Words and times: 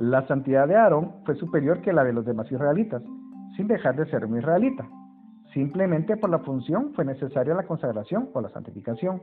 La 0.00 0.26
santidad 0.26 0.66
de 0.66 0.76
Aarón 0.76 1.12
fue 1.26 1.34
superior 1.34 1.82
que 1.82 1.92
la 1.92 2.02
de 2.02 2.14
los 2.14 2.24
demás 2.24 2.50
israelitas, 2.50 3.02
sin 3.54 3.68
dejar 3.68 3.96
de 3.96 4.06
ser 4.06 4.24
un 4.24 4.38
israelita. 4.38 4.88
Simplemente 5.52 6.16
por 6.16 6.30
la 6.30 6.38
función 6.38 6.94
fue 6.94 7.04
necesaria 7.04 7.52
la 7.52 7.66
consagración 7.66 8.30
o 8.32 8.40
la 8.40 8.48
santificación. 8.48 9.20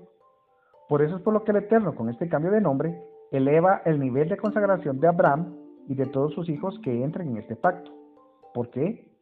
Por 0.88 1.02
eso 1.02 1.16
es 1.16 1.24
por 1.24 1.34
lo 1.34 1.44
que 1.44 1.50
el 1.50 1.58
Eterno, 1.58 1.95
con 1.95 2.09
este 2.09 2.30
cambio 2.30 2.52
de 2.52 2.62
nombre, 2.62 2.95
eleva 3.32 3.82
el 3.86 4.00
nivel 4.00 4.30
de 4.30 4.38
consagración 4.38 5.00
de 5.00 5.08
Abraham 5.08 5.55
y 5.88 5.95
de 5.95 6.05
todos 6.05 6.32
sus 6.36 6.48
hijos 6.48 6.80
que 6.84 7.04
entren 7.04 7.30
en 7.30 7.38
este 7.38 7.55
pacto. 7.55 7.91
¿Por 8.54 8.70
qué? 8.70 9.18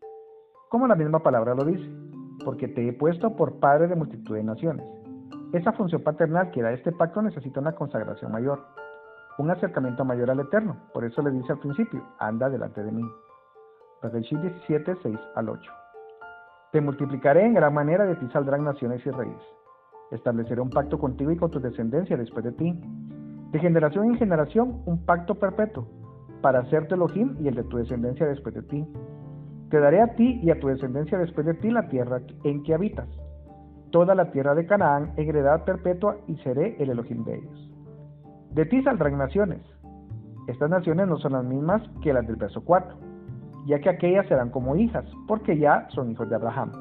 Como 0.69 0.87
la 0.87 0.95
misma 0.95 1.23
palabra 1.23 1.55
lo 1.55 1.63
dice, 1.63 1.89
porque 2.43 2.67
te 2.67 2.85
he 2.85 2.91
puesto 2.91 3.33
por 3.37 3.61
padre 3.61 3.87
de 3.87 3.95
multitud 3.95 4.35
de 4.35 4.43
naciones. 4.43 4.85
Esa 5.53 5.71
función 5.71 6.03
paternal 6.03 6.51
que 6.51 6.61
da 6.61 6.73
este 6.73 6.91
pacto 6.91 7.21
necesita 7.21 7.61
una 7.61 7.75
consagración 7.75 8.33
mayor 8.33 8.59
un 9.37 9.51
acercamiento 9.51 10.05
mayor 10.05 10.31
al 10.31 10.39
Eterno. 10.39 10.77
Por 10.93 11.03
eso 11.05 11.21
le 11.21 11.31
dice 11.31 11.51
al 11.51 11.59
principio, 11.59 12.01
anda 12.19 12.49
delante 12.49 12.83
de 12.83 12.91
mí. 12.91 13.03
Bereshit 14.01 14.39
17, 14.39 14.97
6 15.01 15.19
al 15.35 15.49
8. 15.49 15.71
Te 16.71 16.81
multiplicaré 16.81 17.45
en 17.45 17.53
gran 17.53 17.73
manera, 17.73 18.05
de 18.05 18.15
ti 18.15 18.27
saldrán 18.31 18.63
naciones 18.63 19.05
y 19.05 19.09
reyes. 19.09 19.41
Estableceré 20.11 20.61
un 20.61 20.69
pacto 20.69 20.99
contigo 20.99 21.31
y 21.31 21.37
con 21.37 21.51
tu 21.51 21.59
descendencia 21.59 22.17
después 22.17 22.45
de 22.45 22.51
ti. 22.51 22.79
De 23.51 23.59
generación 23.59 24.05
en 24.05 24.15
generación, 24.15 24.81
un 24.85 25.05
pacto 25.05 25.35
perpetuo, 25.35 25.87
para 26.41 26.59
hacerte 26.59 26.95
Elohim 26.95 27.35
y 27.39 27.47
el 27.47 27.55
de 27.55 27.63
tu 27.63 27.77
descendencia 27.77 28.25
después 28.27 28.53
de 28.55 28.61
ti. 28.63 28.85
Te 29.69 29.79
daré 29.79 30.01
a 30.01 30.15
ti 30.15 30.39
y 30.43 30.51
a 30.51 30.59
tu 30.59 30.67
descendencia 30.67 31.17
después 31.17 31.45
de 31.45 31.55
ti 31.55 31.71
la 31.71 31.87
tierra 31.87 32.21
en 32.43 32.63
que 32.63 32.73
habitas, 32.73 33.07
toda 33.91 34.13
la 34.13 34.31
tierra 34.31 34.53
de 34.53 34.65
Canaán 34.65 35.13
heredad 35.17 35.63
perpetua 35.63 36.17
y 36.27 36.35
seré 36.37 36.75
el 36.79 36.89
Elohim 36.89 37.23
de 37.23 37.35
ellos. 37.35 37.74
De 38.55 38.65
ti 38.65 38.81
saldrán 38.83 39.17
naciones. 39.17 39.59
Estas 40.47 40.69
naciones 40.69 41.09
no 41.09 41.17
son 41.17 41.33
las 41.33 41.43
mismas 41.43 41.81
que 42.01 42.13
las 42.13 42.25
del 42.25 42.37
verso 42.37 42.63
4, 42.63 42.95
ya 43.65 43.79
que 43.79 43.89
aquellas 43.89 44.25
serán 44.27 44.49
como 44.49 44.77
hijas, 44.77 45.03
porque 45.27 45.57
ya 45.57 45.85
son 45.89 46.09
hijos 46.09 46.29
de 46.29 46.35
Abraham. 46.35 46.71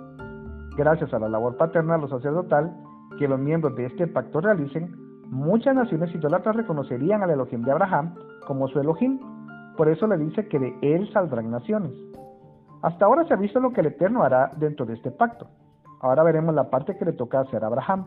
Gracias 0.76 1.12
a 1.12 1.18
la 1.18 1.28
labor 1.28 1.56
paternal 1.56 2.04
o 2.04 2.08
sacerdotal 2.08 2.72
que 3.18 3.26
los 3.26 3.40
miembros 3.40 3.74
de 3.74 3.86
este 3.86 4.06
pacto 4.06 4.40
realicen, 4.40 4.94
muchas 5.30 5.74
naciones 5.74 6.14
idólatras 6.14 6.54
reconocerían 6.54 7.24
al 7.24 7.30
Elohim 7.30 7.62
de 7.62 7.72
Abraham 7.72 8.14
como 8.46 8.68
su 8.68 8.78
Elohim. 8.78 9.18
Por 9.76 9.88
eso 9.88 10.06
le 10.06 10.16
dice 10.16 10.46
que 10.46 10.60
de 10.60 10.78
él 10.80 11.12
saldrán 11.12 11.50
naciones. 11.50 11.90
Hasta 12.82 13.04
ahora 13.04 13.26
se 13.26 13.34
ha 13.34 13.36
visto 13.36 13.58
lo 13.58 13.72
que 13.72 13.80
el 13.80 13.88
Eterno 13.88 14.22
hará 14.22 14.52
dentro 14.58 14.86
de 14.86 14.94
este 14.94 15.10
pacto. 15.10 15.48
Ahora 16.00 16.22
veremos 16.22 16.54
la 16.54 16.70
parte 16.70 16.96
que 16.96 17.04
le 17.04 17.14
toca 17.14 17.40
hacer 17.40 17.64
a 17.64 17.66
Abraham, 17.66 18.06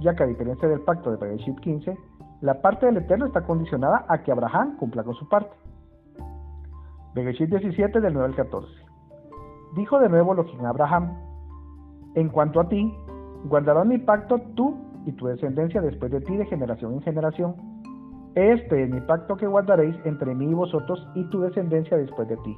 ya 0.00 0.14
que 0.14 0.22
a 0.22 0.26
diferencia 0.26 0.68
del 0.68 0.80
pacto 0.80 1.10
de 1.10 1.18
Bereshit 1.18 1.60
15, 1.60 1.94
la 2.40 2.60
parte 2.60 2.86
del 2.86 2.98
Eterno 2.98 3.26
está 3.26 3.42
condicionada 3.42 4.04
a 4.08 4.22
que 4.22 4.32
Abraham 4.32 4.76
cumpla 4.76 5.02
con 5.02 5.14
su 5.14 5.28
parte. 5.28 5.54
Begeshit 7.14 7.48
17 7.48 8.00
del 8.00 8.12
9 8.12 8.28
al 8.28 8.34
14. 8.34 8.68
Dijo 9.76 9.98
de 9.98 10.08
nuevo 10.08 10.32
Elohim 10.32 10.64
a 10.64 10.70
Abraham, 10.70 11.16
en 12.14 12.28
cuanto 12.28 12.60
a 12.60 12.68
ti, 12.68 12.92
guardarás 13.44 13.86
mi 13.86 13.98
pacto 13.98 14.40
tú 14.54 14.76
y 15.06 15.12
tu 15.12 15.26
descendencia 15.26 15.80
después 15.80 16.10
de 16.10 16.20
ti 16.20 16.36
de 16.36 16.46
generación 16.46 16.94
en 16.94 17.02
generación. 17.02 17.54
Este 18.34 18.82
es 18.82 18.90
mi 18.90 19.00
pacto 19.00 19.36
que 19.36 19.46
guardaréis 19.46 19.96
entre 20.04 20.34
mí 20.34 20.46
y 20.46 20.54
vosotros 20.54 21.06
y 21.14 21.24
tu 21.30 21.40
descendencia 21.40 21.96
después 21.96 22.28
de 22.28 22.36
ti. 22.38 22.56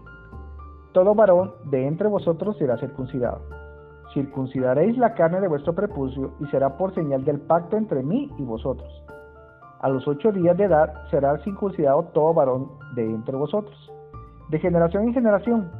Todo 0.92 1.14
varón 1.14 1.52
de 1.66 1.86
entre 1.86 2.08
vosotros 2.08 2.56
será 2.56 2.78
circuncidado. 2.78 3.42
Circuncidaréis 4.14 4.96
la 4.96 5.14
carne 5.14 5.40
de 5.40 5.48
vuestro 5.48 5.74
prepucio 5.74 6.33
y 6.40 6.46
será 6.46 6.78
por 6.78 6.94
señal 6.94 7.24
del 7.24 7.40
pacto 7.40 7.77
entre 7.77 8.02
mí 8.02 8.30
y 8.38 8.42
vosotros 8.42 9.05
a 9.80 9.88
los 9.88 10.06
ocho 10.08 10.32
días 10.32 10.56
de 10.56 10.64
edad 10.64 10.92
será 11.10 11.36
circuncidado 11.38 12.05
todo 12.14 12.34
varón 12.34 12.70
de 12.94 13.05
entre 13.05 13.36
vosotros. 13.36 13.77
De 14.50 14.58
generación 14.58 15.05
en 15.05 15.14
generación, 15.14 15.70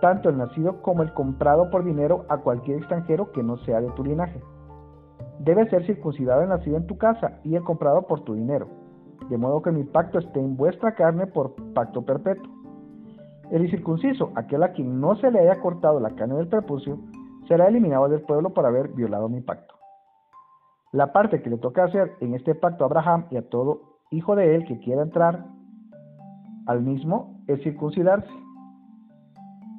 tanto 0.00 0.28
el 0.28 0.38
nacido 0.38 0.82
como 0.82 1.02
el 1.02 1.12
comprado 1.12 1.70
por 1.70 1.84
dinero 1.84 2.24
a 2.28 2.38
cualquier 2.38 2.78
extranjero 2.78 3.32
que 3.32 3.42
no 3.42 3.56
sea 3.58 3.80
de 3.80 3.90
tu 3.90 4.04
linaje. 4.04 4.40
Debe 5.38 5.68
ser 5.70 5.86
circuncidado 5.86 6.42
el 6.42 6.48
nacido 6.48 6.76
en 6.76 6.86
tu 6.86 6.98
casa 6.98 7.40
y 7.44 7.54
el 7.54 7.62
comprado 7.62 8.02
por 8.02 8.20
tu 8.20 8.34
dinero, 8.34 8.68
de 9.28 9.38
modo 9.38 9.62
que 9.62 9.70
mi 9.70 9.84
pacto 9.84 10.18
esté 10.18 10.40
en 10.40 10.56
vuestra 10.56 10.94
carne 10.94 11.26
por 11.26 11.54
pacto 11.72 12.02
perpetuo. 12.02 12.50
El 13.50 13.64
incircunciso, 13.64 14.32
aquel 14.36 14.62
a 14.62 14.72
quien 14.72 15.00
no 15.00 15.16
se 15.16 15.30
le 15.30 15.40
haya 15.40 15.60
cortado 15.60 15.98
la 15.98 16.10
carne 16.10 16.36
del 16.36 16.48
prepucio, 16.48 16.98
será 17.48 17.68
eliminado 17.68 18.08
del 18.08 18.22
pueblo 18.22 18.50
por 18.50 18.66
haber 18.66 18.88
violado 18.88 19.28
mi 19.28 19.40
pacto. 19.40 19.79
La 20.92 21.12
parte 21.12 21.40
que 21.40 21.50
le 21.50 21.58
toca 21.58 21.84
hacer 21.84 22.16
en 22.18 22.34
este 22.34 22.56
pacto 22.56 22.82
a 22.82 22.88
Abraham 22.88 23.26
y 23.30 23.36
a 23.36 23.48
todo 23.48 23.82
hijo 24.10 24.34
de 24.34 24.56
él 24.56 24.64
que 24.64 24.80
quiera 24.80 25.02
entrar 25.02 25.46
al 26.66 26.82
mismo 26.82 27.40
es 27.46 27.62
circuncidarse. 27.62 28.28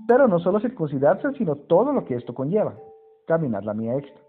Pero 0.07 0.29
no 0.29 0.39
solo 0.39 0.61
circuncidarse, 0.61 1.33
sino 1.33 1.57
todo 1.57 1.91
lo 1.91 2.05
que 2.05 2.15
esto 2.15 2.33
conlleva, 2.33 2.75
caminar 3.27 3.65
la 3.65 3.73
mía 3.73 3.97
extra, 3.97 4.21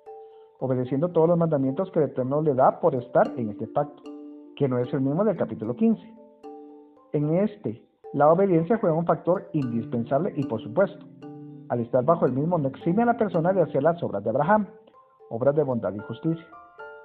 obedeciendo 0.58 1.10
todos 1.10 1.28
los 1.28 1.38
mandamientos 1.38 1.88
que 1.92 2.00
el 2.00 2.06
Eterno 2.06 2.42
le 2.42 2.54
da 2.54 2.80
por 2.80 2.96
estar 2.96 3.32
en 3.36 3.50
este 3.50 3.68
pacto, 3.68 4.02
que 4.56 4.68
no 4.68 4.78
es 4.78 4.92
el 4.92 5.02
mismo 5.02 5.22
del 5.24 5.36
capítulo 5.36 5.76
15. 5.76 6.02
En 7.12 7.36
este, 7.36 7.80
la 8.12 8.32
obediencia 8.32 8.78
juega 8.78 8.96
un 8.96 9.06
factor 9.06 9.48
indispensable 9.52 10.32
y 10.36 10.44
por 10.46 10.60
supuesto, 10.60 11.06
al 11.68 11.78
estar 11.78 12.04
bajo 12.04 12.26
el 12.26 12.32
mismo 12.32 12.58
no 12.58 12.68
exime 12.68 13.04
a 13.04 13.06
la 13.06 13.16
persona 13.16 13.52
de 13.52 13.62
hacer 13.62 13.84
las 13.84 14.02
obras 14.02 14.24
de 14.24 14.30
Abraham, 14.30 14.66
obras 15.30 15.54
de 15.54 15.62
bondad 15.62 15.94
y 15.94 16.00
justicia 16.00 16.44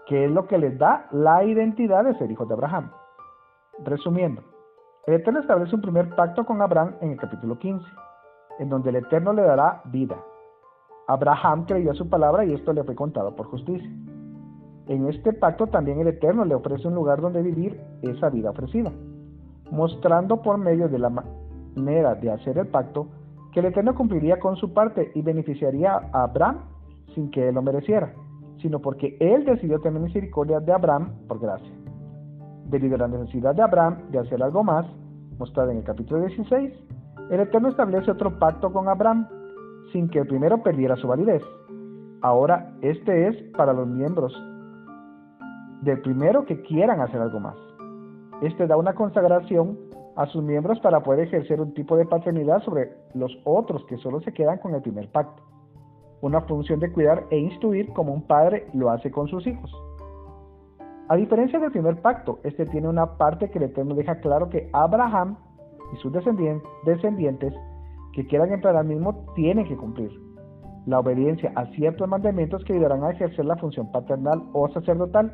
que 0.07 0.23
es 0.23 0.31
lo 0.31 0.47
que 0.47 0.57
les 0.57 0.77
da 0.77 1.07
la 1.11 1.43
identidad 1.43 2.05
de 2.05 2.17
ser 2.17 2.31
hijos 2.31 2.47
de 2.47 2.53
Abraham. 2.53 2.89
Resumiendo, 3.83 4.41
el 5.05 5.15
Eterno 5.15 5.41
establece 5.41 5.75
un 5.75 5.81
primer 5.81 6.15
pacto 6.15 6.45
con 6.45 6.61
Abraham 6.61 6.95
en 7.01 7.11
el 7.11 7.17
capítulo 7.17 7.59
15, 7.59 7.85
en 8.59 8.69
donde 8.69 8.89
el 8.89 8.95
Eterno 8.95 9.33
le 9.33 9.43
dará 9.43 9.81
vida. 9.85 10.17
Abraham 11.07 11.65
creyó 11.65 11.91
a 11.91 11.95
su 11.95 12.09
palabra 12.09 12.45
y 12.45 12.53
esto 12.53 12.73
le 12.73 12.83
fue 12.85 12.95
contado 12.95 13.35
por 13.35 13.47
justicia. 13.47 13.89
En 14.87 15.07
este 15.07 15.33
pacto 15.33 15.67
también 15.67 15.99
el 15.99 16.07
Eterno 16.07 16.45
le 16.45 16.55
ofrece 16.55 16.87
un 16.87 16.95
lugar 16.95 17.19
donde 17.19 17.41
vivir 17.41 17.79
esa 18.01 18.29
vida 18.29 18.51
ofrecida, 18.51 18.91
mostrando 19.71 20.41
por 20.41 20.57
medio 20.57 20.87
de 20.87 20.99
la 20.99 21.09
manera 21.09 22.15
de 22.15 22.31
hacer 22.31 22.57
el 22.57 22.67
pacto 22.67 23.07
que 23.51 23.59
el 23.59 23.67
Eterno 23.67 23.93
cumpliría 23.93 24.39
con 24.39 24.55
su 24.55 24.73
parte 24.73 25.11
y 25.15 25.21
beneficiaría 25.21 25.99
a 26.13 26.23
Abraham 26.23 26.59
sin 27.13 27.29
que 27.29 27.49
él 27.49 27.55
lo 27.55 27.61
mereciera 27.61 28.13
sino 28.61 28.79
porque 28.79 29.17
Él 29.19 29.45
decidió 29.45 29.79
tener 29.79 30.01
misericordia 30.01 30.59
de 30.59 30.71
Abraham 30.71 31.13
por 31.27 31.39
gracia. 31.39 31.71
Debido 32.65 32.95
a 32.95 32.99
la 32.99 33.07
necesidad 33.07 33.55
de 33.55 33.61
Abraham 33.61 34.09
de 34.11 34.19
hacer 34.19 34.41
algo 34.41 34.63
más, 34.63 34.85
mostrada 35.37 35.71
en 35.71 35.79
el 35.79 35.83
capítulo 35.83 36.21
16, 36.21 36.73
el 37.29 37.39
Eterno 37.39 37.69
establece 37.69 38.11
otro 38.11 38.37
pacto 38.39 38.71
con 38.71 38.87
Abraham, 38.87 39.27
sin 39.91 40.09
que 40.09 40.19
el 40.19 40.27
primero 40.27 40.61
perdiera 40.63 40.95
su 40.95 41.07
validez. 41.07 41.41
Ahora, 42.21 42.73
este 42.81 43.27
es 43.27 43.35
para 43.55 43.73
los 43.73 43.87
miembros 43.87 44.33
del 45.81 46.01
primero 46.01 46.45
que 46.45 46.61
quieran 46.63 46.99
hacer 47.01 47.21
algo 47.21 47.39
más. 47.39 47.55
Este 48.41 48.67
da 48.67 48.75
una 48.75 48.93
consagración 48.93 49.77
a 50.15 50.25
sus 50.27 50.43
miembros 50.43 50.79
para 50.79 51.01
poder 51.01 51.27
ejercer 51.27 51.61
un 51.61 51.73
tipo 51.73 51.95
de 51.95 52.05
paternidad 52.05 52.61
sobre 52.63 52.91
los 53.13 53.31
otros 53.43 53.85
que 53.85 53.97
solo 53.97 54.19
se 54.21 54.33
quedan 54.33 54.57
con 54.57 54.73
el 54.73 54.81
primer 54.81 55.09
pacto 55.11 55.46
una 56.21 56.41
función 56.41 56.79
de 56.79 56.91
cuidar 56.91 57.25
e 57.29 57.37
instruir 57.37 57.91
como 57.93 58.13
un 58.13 58.23
padre 58.23 58.67
lo 58.73 58.89
hace 58.89 59.11
con 59.11 59.27
sus 59.27 59.45
hijos. 59.45 59.71
A 61.09 61.15
diferencia 61.15 61.59
del 61.59 61.71
primer 61.71 62.01
pacto, 62.01 62.39
este 62.43 62.65
tiene 62.65 62.89
una 62.89 63.17
parte 63.17 63.49
que 63.49 63.59
el 63.59 63.65
Eterno 63.65 63.95
deja 63.95 64.19
claro 64.19 64.49
que 64.49 64.69
Abraham 64.73 65.37
y 65.93 65.97
sus 65.97 66.11
descendientes 66.11 67.53
que 68.13 68.27
quieran 68.27 68.51
entrar 68.51 68.75
al 68.75 68.85
mismo 68.85 69.25
tienen 69.35 69.65
que 69.67 69.77
cumplir. 69.77 70.11
La 70.85 70.99
obediencia 70.99 71.51
a 71.55 71.65
ciertos 71.67 72.07
mandamientos 72.09 72.63
que 72.65 72.73
ayudarán 72.73 73.03
a 73.03 73.11
ejercer 73.11 73.45
la 73.45 73.57
función 73.57 73.91
paternal 73.91 74.41
o 74.53 74.67
sacerdotal 74.69 75.33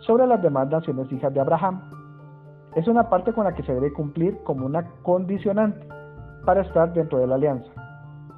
sobre 0.00 0.26
las 0.26 0.40
demás 0.42 0.68
naciones 0.70 1.10
hijas 1.12 1.34
de 1.34 1.40
Abraham. 1.40 1.82
Es 2.76 2.86
una 2.86 3.10
parte 3.10 3.32
con 3.32 3.44
la 3.44 3.54
que 3.54 3.62
se 3.62 3.74
debe 3.74 3.92
cumplir 3.92 4.38
como 4.44 4.64
una 4.64 4.88
condicionante 5.02 5.86
para 6.46 6.62
estar 6.62 6.92
dentro 6.94 7.18
de 7.18 7.26
la 7.26 7.34
alianza. 7.34 7.79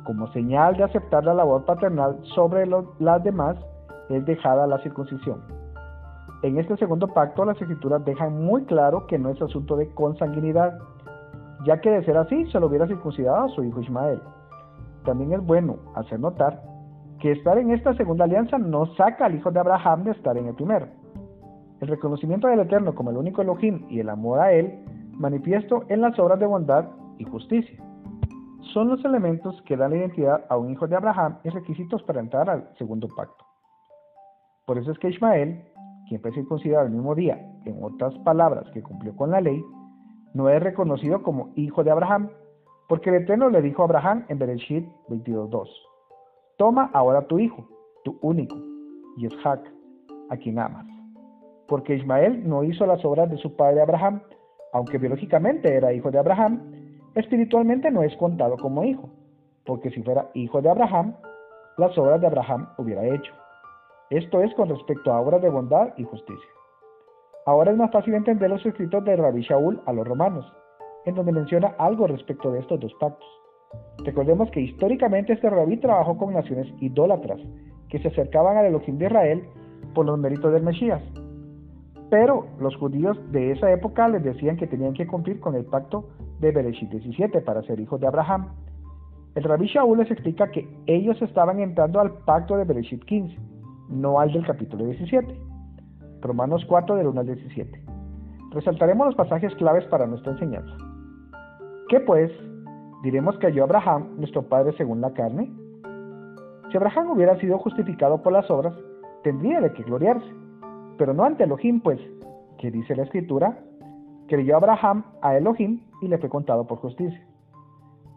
Como 0.05 0.27
señal 0.33 0.77
de 0.77 0.85
aceptar 0.85 1.25
la 1.25 1.35
labor 1.35 1.65
paternal 1.65 2.19
sobre 2.35 2.67
las 2.67 3.23
demás, 3.23 3.57
es 4.09 4.25
dejada 4.27 4.67
la 4.67 4.79
circuncisión. 4.79 5.41
En 6.43 6.59
este 6.59 6.77
segundo 6.77 7.07
pacto, 7.07 7.45
las 7.45 7.61
escrituras 7.61 8.05
dejan 8.05 8.45
muy 8.45 8.65
claro 8.65 9.07
que 9.07 9.19
no 9.19 9.31
es 9.31 9.41
asunto 9.41 9.77
de 9.77 9.89
consanguinidad, 9.95 10.77
ya 11.65 11.81
que 11.81 11.91
de 11.91 12.05
ser 12.05 12.17
así 12.17 12.51
se 12.51 12.59
lo 12.59 12.67
hubiera 12.67 12.89
circuncidado 12.89 13.45
a 13.45 13.49
su 13.51 13.63
hijo 13.63 13.81
Ismael. 13.81 14.21
También 15.05 15.33
es 15.33 15.41
bueno 15.41 15.77
hacer 15.95 16.19
notar 16.19 16.61
que 17.21 17.31
estar 17.31 17.57
en 17.59 17.71
esta 17.71 17.95
segunda 17.95 18.25
alianza 18.25 18.59
no 18.59 18.87
saca 18.97 19.27
al 19.27 19.37
hijo 19.37 19.53
de 19.53 19.61
Abraham 19.61 20.03
de 20.03 20.11
estar 20.11 20.37
en 20.37 20.49
el 20.49 20.55
primero. 20.55 20.87
El 21.81 21.87
reconocimiento 21.87 22.49
del 22.49 22.61
Eterno 22.61 22.95
como 22.95 23.11
el 23.11 23.17
único 23.17 23.43
Elohim 23.43 23.87
y 23.89 24.01
el 24.01 24.09
amor 24.09 24.41
a 24.41 24.53
él 24.53 24.85
manifiesto 25.13 25.85
en 25.89 26.01
las 26.01 26.19
obras 26.19 26.41
de 26.41 26.47
bondad 26.47 26.87
y 27.19 27.25
justicia 27.25 27.81
son 28.73 28.89
los 28.89 29.05
elementos 29.05 29.61
que 29.63 29.77
dan 29.77 29.91
la 29.91 29.99
identidad 29.99 30.45
a 30.49 30.57
un 30.57 30.71
hijo 30.71 30.87
de 30.87 30.97
Abraham 30.97 31.39
y 31.45 31.51
requisitos 31.51 32.03
para 32.03 32.21
entrar 32.21 32.49
al 32.49 32.69
segundo 32.79 33.09
pacto. 33.09 33.45
Por 34.67 34.79
eso 34.79 34.93
es 34.93 34.99
que 34.99 35.11
Ismael, 35.11 35.65
quien 36.09 36.21
fue 36.21 36.33
circuncidado 36.33 36.87
el 36.87 36.93
mismo 36.93 37.15
día, 37.15 37.35
en 37.65 37.83
otras 37.83 38.15
palabras 38.21 38.69
que 38.73 38.83
cumplió 38.83 39.15
con 39.17 39.31
la 39.31 39.41
ley, 39.41 39.63
no 40.35 40.49
es 40.49 40.63
reconocido 40.63 41.23
como 41.23 41.53
hijo 41.57 41.85
de 41.85 41.91
Abraham, 41.91 42.31
porque 42.89 43.11
el 43.11 43.23
Eterno 43.23 43.51
le 43.51 43.63
dijo 43.63 43.83
a 43.83 43.85
Abraham 43.87 44.25
en 44.29 44.39
Bereshit 44.39 44.87
22.2, 45.09 45.69
Toma 46.57 46.91
ahora 46.93 47.27
tu 47.27 47.39
hijo, 47.39 47.67
tu 48.05 48.19
único, 48.23 48.57
Yitzhak, 49.17 49.61
a 50.31 50.37
quien 50.37 50.59
amas. 50.59 50.87
Porque 51.69 51.97
Ismael 51.97 52.49
no 52.49 52.65
hizo 52.65 52.87
las 52.87 53.05
obras 53.05 53.31
de 53.31 53.37
su 53.39 53.57
padre 53.57 53.83
Abraham, 53.83 54.23
aunque 54.73 54.99
biológicamente 54.99 55.75
era 55.75 55.93
hijo 55.93 56.11
de 56.11 56.19
Abraham, 56.19 56.82
espiritualmente 57.15 57.91
no 57.91 58.03
es 58.03 58.17
contado 58.17 58.57
como 58.57 58.85
hijo, 58.85 59.09
porque 59.65 59.91
si 59.91 60.03
fuera 60.03 60.31
hijo 60.35 60.61
de 60.61 60.71
Abraham, 60.71 61.15
las 61.79 61.97
obras 61.99 62.21
de 62.21 62.27
Abraham 62.27 62.69
hubiera 62.79 63.05
hecho. 63.05 63.33
Esto 64.11 64.43
es 64.43 64.53
con 64.55 64.69
respecto 64.69 65.13
a 65.13 65.21
obras 65.21 65.43
de 65.43 65.49
bondad 65.49 65.95
y 65.97 66.05
justicia. 66.05 66.51
Ahora 67.47 67.73
es 67.73 67.77
más 67.77 67.91
fácil 67.91 68.15
entender 68.15 68.51
los 68.51 68.65
escritos 68.65 69.05
de 69.05 69.17
Rabbi 69.17 69.43
Shaul 69.43 69.81
a 69.87 69.93
los 69.93 70.07
romanos, 70.07 70.45
en 71.07 71.15
donde 71.15 71.33
menciona 71.33 71.75
algo 71.79 72.07
respecto 72.07 72.53
de 72.53 72.61
estos 72.61 72.79
dos 72.79 72.93
pactos. 73.01 73.27
Recordemos 74.05 74.51
que 74.51 74.61
históricamente 74.61 75.33
este 75.33 75.49
rabí 75.49 75.77
trabajó 75.79 76.17
con 76.17 76.35
naciones 76.35 76.67
idólatras 76.81 77.41
que 77.89 77.99
se 77.99 78.09
acercaban 78.09 78.57
al 78.57 78.67
Elohim 78.67 78.99
de 78.99 79.07
Israel 79.07 79.45
por 79.95 80.07
los 80.07 80.19
méritos 80.19 80.53
del 80.53 80.63
Mesías. 80.63 81.03
Pero 82.11 82.47
los 82.59 82.77
judíos 82.77 83.19
de 83.33 83.53
esa 83.53 83.71
época 83.73 84.09
les 84.09 84.23
decían 84.23 84.57
que 84.57 84.67
tenían 84.67 84.93
que 84.93 85.07
cumplir 85.07 85.41
con 85.41 85.55
el 85.55 85.65
pacto 85.65 86.09
de 86.43 86.51
Bereshit 86.51 86.91
17 86.91 87.41
para 87.41 87.63
ser 87.63 87.81
hijos 87.81 88.01
de 88.01 88.09
Abraham. 88.09 88.49
El 89.35 89.45
rabí 89.45 89.67
Shaul 89.67 89.99
les 89.99 90.11
explica 90.11 90.51
que 90.51 90.69
ellos 90.87 91.23
estaban 91.23 91.61
entrando 91.61 92.01
al 92.01 92.11
pacto 92.25 92.57
de 92.57 92.65
Bereshit 92.65 93.03
15, 93.05 93.39
no 93.89 94.19
al 94.19 94.33
del 94.33 94.45
capítulo 94.45 94.85
17. 94.85 95.35
Romanos 96.21 96.65
4 96.69 96.97
del 96.97 97.07
1 97.07 97.21
al 97.21 97.27
17. 97.27 97.83
Resaltaremos 98.51 99.07
los 99.07 99.15
pasajes 99.15 99.55
claves 99.55 99.85
para 99.87 100.07
nuestra 100.07 100.33
enseñanza. 100.33 100.77
¿Qué 101.89 102.01
pues? 102.01 102.31
¿Diremos 103.03 103.39
que 103.39 103.47
halló 103.47 103.65
Abraham, 103.65 104.17
nuestro 104.19 104.43
padre 104.43 104.77
según 104.77 105.01
la 105.01 105.13
carne? 105.13 105.51
Si 106.71 106.77
Abraham 106.77 107.13
hubiera 107.13 107.39
sido 107.39 107.59
justificado 107.59 108.21
por 108.21 108.33
las 108.33 108.51
obras, 108.51 108.75
tendría 109.23 109.61
de 109.61 109.73
qué 109.73 109.85
gloriarse, 109.85 110.27
pero 110.99 111.15
no 111.15 111.25
ante 111.25 111.45
Elohim, 111.45 111.81
pues, 111.81 112.01
que 112.59 112.71
dice 112.71 112.97
la 112.97 113.05
escritura, 113.05 113.59
creyó 114.27 114.57
Abraham 114.57 115.05
a 115.23 115.37
Elohim 115.37 115.81
y 116.03 116.09
le 116.09 116.19
fue 116.19 116.29
contado 116.29 116.67
por 116.67 116.79
justicia. 116.79 117.25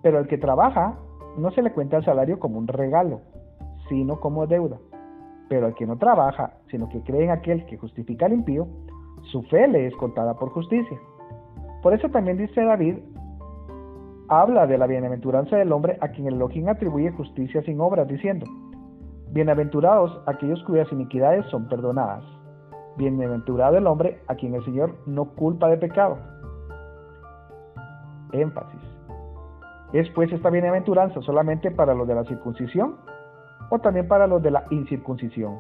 Pero 0.02 0.20
el 0.20 0.28
que 0.28 0.38
trabaja 0.38 0.98
no 1.38 1.52
se 1.52 1.62
le 1.62 1.72
cuenta 1.72 1.98
el 1.98 2.06
salario 2.06 2.40
como 2.40 2.58
un 2.58 2.68
regalo, 2.68 3.22
sino 3.88 4.20
como 4.20 4.48
deuda. 4.48 4.78
Pero 5.48 5.68
al 5.68 5.76
que 5.76 5.86
no 5.86 5.98
trabaja, 5.98 6.56
sino 6.70 6.90
que 6.90 7.02
cree 7.02 7.26
en 7.26 7.32
aquel 7.32 7.66
que 7.66 7.78
justifica 7.78 8.26
al 8.26 8.34
impío, 8.34 8.68
su 9.32 9.44
fe 9.44 9.68
le 9.68 9.88
es 9.88 9.96
contada 9.96 10.34
por 10.36 10.50
justicia. 10.50 11.00
Por 11.82 11.94
eso 11.94 12.10
también 12.10 12.38
dice 12.38 12.64
David, 12.64 12.98
habla 14.28 14.66
de 14.66 14.78
la 14.78 14.88
bienaventuranza 14.88 15.58
del 15.58 15.72
hombre 15.72 15.98
a 16.02 16.10
quien 16.10 16.28
el 16.28 16.36
Elohim 16.36 16.68
atribuye 16.68 17.12
justicia 17.12 17.62
sin 17.64 17.80
obras, 17.80 18.08
diciendo, 18.08 18.46
Bienaventurados 19.32 20.22
aquellos 20.28 20.64
cuyas 20.64 20.92
iniquidades 20.92 21.46
son 21.48 21.68
perdonadas. 21.68 22.24
Bienaventurado 22.98 23.78
el 23.78 23.86
hombre 23.86 24.22
a 24.28 24.36
quien 24.36 24.56
el 24.56 24.64
Señor 24.64 24.96
no 25.06 25.26
culpa 25.36 25.68
de 25.68 25.78
pecado. 25.78 26.18
Énfasis. 28.32 28.82
¿Es 29.94 30.10
pues 30.12 30.32
esta 30.32 30.50
bienaventuranza 30.50 31.22
solamente 31.22 31.72
para 31.72 31.94
los 31.94 32.08
de 32.08 32.16
la 32.16 32.24
circuncisión 32.26 32.96
o 33.70 33.80
también 33.80 34.08
para 34.08 34.28
los 34.28 34.42
de 34.42 34.52
la 34.52 34.66
incircuncisión? 34.72 35.60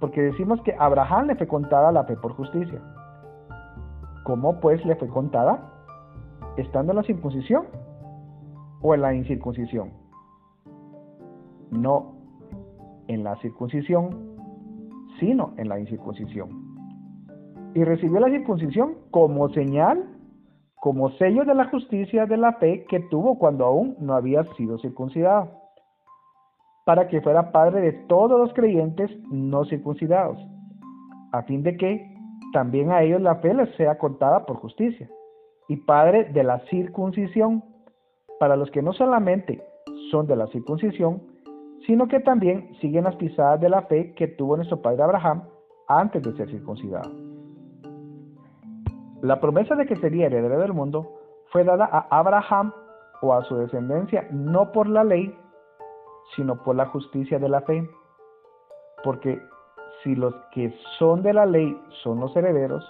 Porque 0.00 0.22
decimos 0.22 0.60
que 0.62 0.74
a 0.74 0.84
Abraham 0.84 1.28
le 1.28 1.36
fue 1.36 1.46
contada 1.46 1.90
la 1.92 2.04
fe 2.04 2.16
por 2.16 2.34
justicia. 2.34 2.80
¿Cómo 4.22 4.60
pues 4.60 4.84
le 4.84 4.96
fue 4.96 5.08
contada? 5.08 5.70
¿Estando 6.56 6.92
en 6.92 6.96
la 6.96 7.02
circuncisión 7.02 7.66
o 8.80 8.94
en 8.94 9.02
la 9.02 9.14
incircuncisión? 9.14 9.92
No 11.70 12.14
en 13.08 13.24
la 13.24 13.36
circuncisión, 13.36 14.36
sino 15.18 15.52
en 15.56 15.68
la 15.68 15.78
incircuncisión. 15.78 16.48
Y 17.74 17.84
recibió 17.84 18.20
la 18.20 18.28
circuncisión 18.28 18.94
como 19.10 19.48
señal, 19.50 20.04
como 20.84 21.08
sello 21.12 21.46
de 21.46 21.54
la 21.54 21.64
justicia 21.70 22.26
de 22.26 22.36
la 22.36 22.52
fe 22.58 22.84
que 22.84 23.00
tuvo 23.00 23.38
cuando 23.38 23.64
aún 23.64 23.96
no 24.00 24.12
había 24.12 24.44
sido 24.52 24.78
circuncidado, 24.80 25.48
para 26.84 27.08
que 27.08 27.22
fuera 27.22 27.52
padre 27.52 27.80
de 27.80 27.92
todos 28.06 28.38
los 28.38 28.52
creyentes 28.52 29.10
no 29.30 29.64
circuncidados, 29.64 30.36
a 31.32 31.42
fin 31.44 31.62
de 31.62 31.78
que 31.78 32.14
también 32.52 32.92
a 32.92 33.00
ellos 33.00 33.22
la 33.22 33.36
fe 33.36 33.54
les 33.54 33.74
sea 33.76 33.96
contada 33.96 34.44
por 34.44 34.56
justicia 34.56 35.08
y 35.68 35.76
padre 35.76 36.24
de 36.24 36.44
la 36.44 36.58
circuncisión, 36.66 37.64
para 38.38 38.54
los 38.54 38.70
que 38.70 38.82
no 38.82 38.92
solamente 38.92 39.62
son 40.10 40.26
de 40.26 40.36
la 40.36 40.48
circuncisión, 40.48 41.22
sino 41.86 42.08
que 42.08 42.20
también 42.20 42.74
siguen 42.82 43.04
las 43.04 43.16
pisadas 43.16 43.58
de 43.58 43.70
la 43.70 43.84
fe 43.84 44.12
que 44.12 44.28
tuvo 44.28 44.58
nuestro 44.58 44.82
padre 44.82 45.02
Abraham 45.02 45.44
antes 45.88 46.22
de 46.22 46.36
ser 46.36 46.50
circuncidado. 46.50 47.23
La 49.24 49.40
promesa 49.40 49.74
de 49.74 49.86
que 49.86 49.96
sería 49.96 50.26
heredero 50.26 50.60
del 50.60 50.74
mundo 50.74 51.10
fue 51.46 51.64
dada 51.64 51.86
a 51.86 52.18
Abraham 52.18 52.74
o 53.22 53.32
a 53.32 53.42
su 53.44 53.56
descendencia 53.56 54.28
no 54.30 54.70
por 54.70 54.86
la 54.86 55.02
ley, 55.02 55.34
sino 56.36 56.62
por 56.62 56.76
la 56.76 56.84
justicia 56.88 57.38
de 57.38 57.48
la 57.48 57.62
fe. 57.62 57.88
Porque 59.02 59.40
si 60.02 60.14
los 60.14 60.34
que 60.52 60.74
son 60.98 61.22
de 61.22 61.32
la 61.32 61.46
ley 61.46 61.74
son 62.02 62.20
los 62.20 62.36
herederos, 62.36 62.84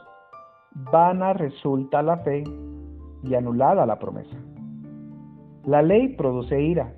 vana 0.90 1.34
resulta 1.34 2.02
la 2.02 2.16
fe 2.16 2.42
y 3.22 3.34
anulada 3.36 3.86
la 3.86 4.00
promesa. 4.00 4.36
La 5.66 5.82
ley 5.82 6.16
produce 6.16 6.60
ira, 6.60 6.94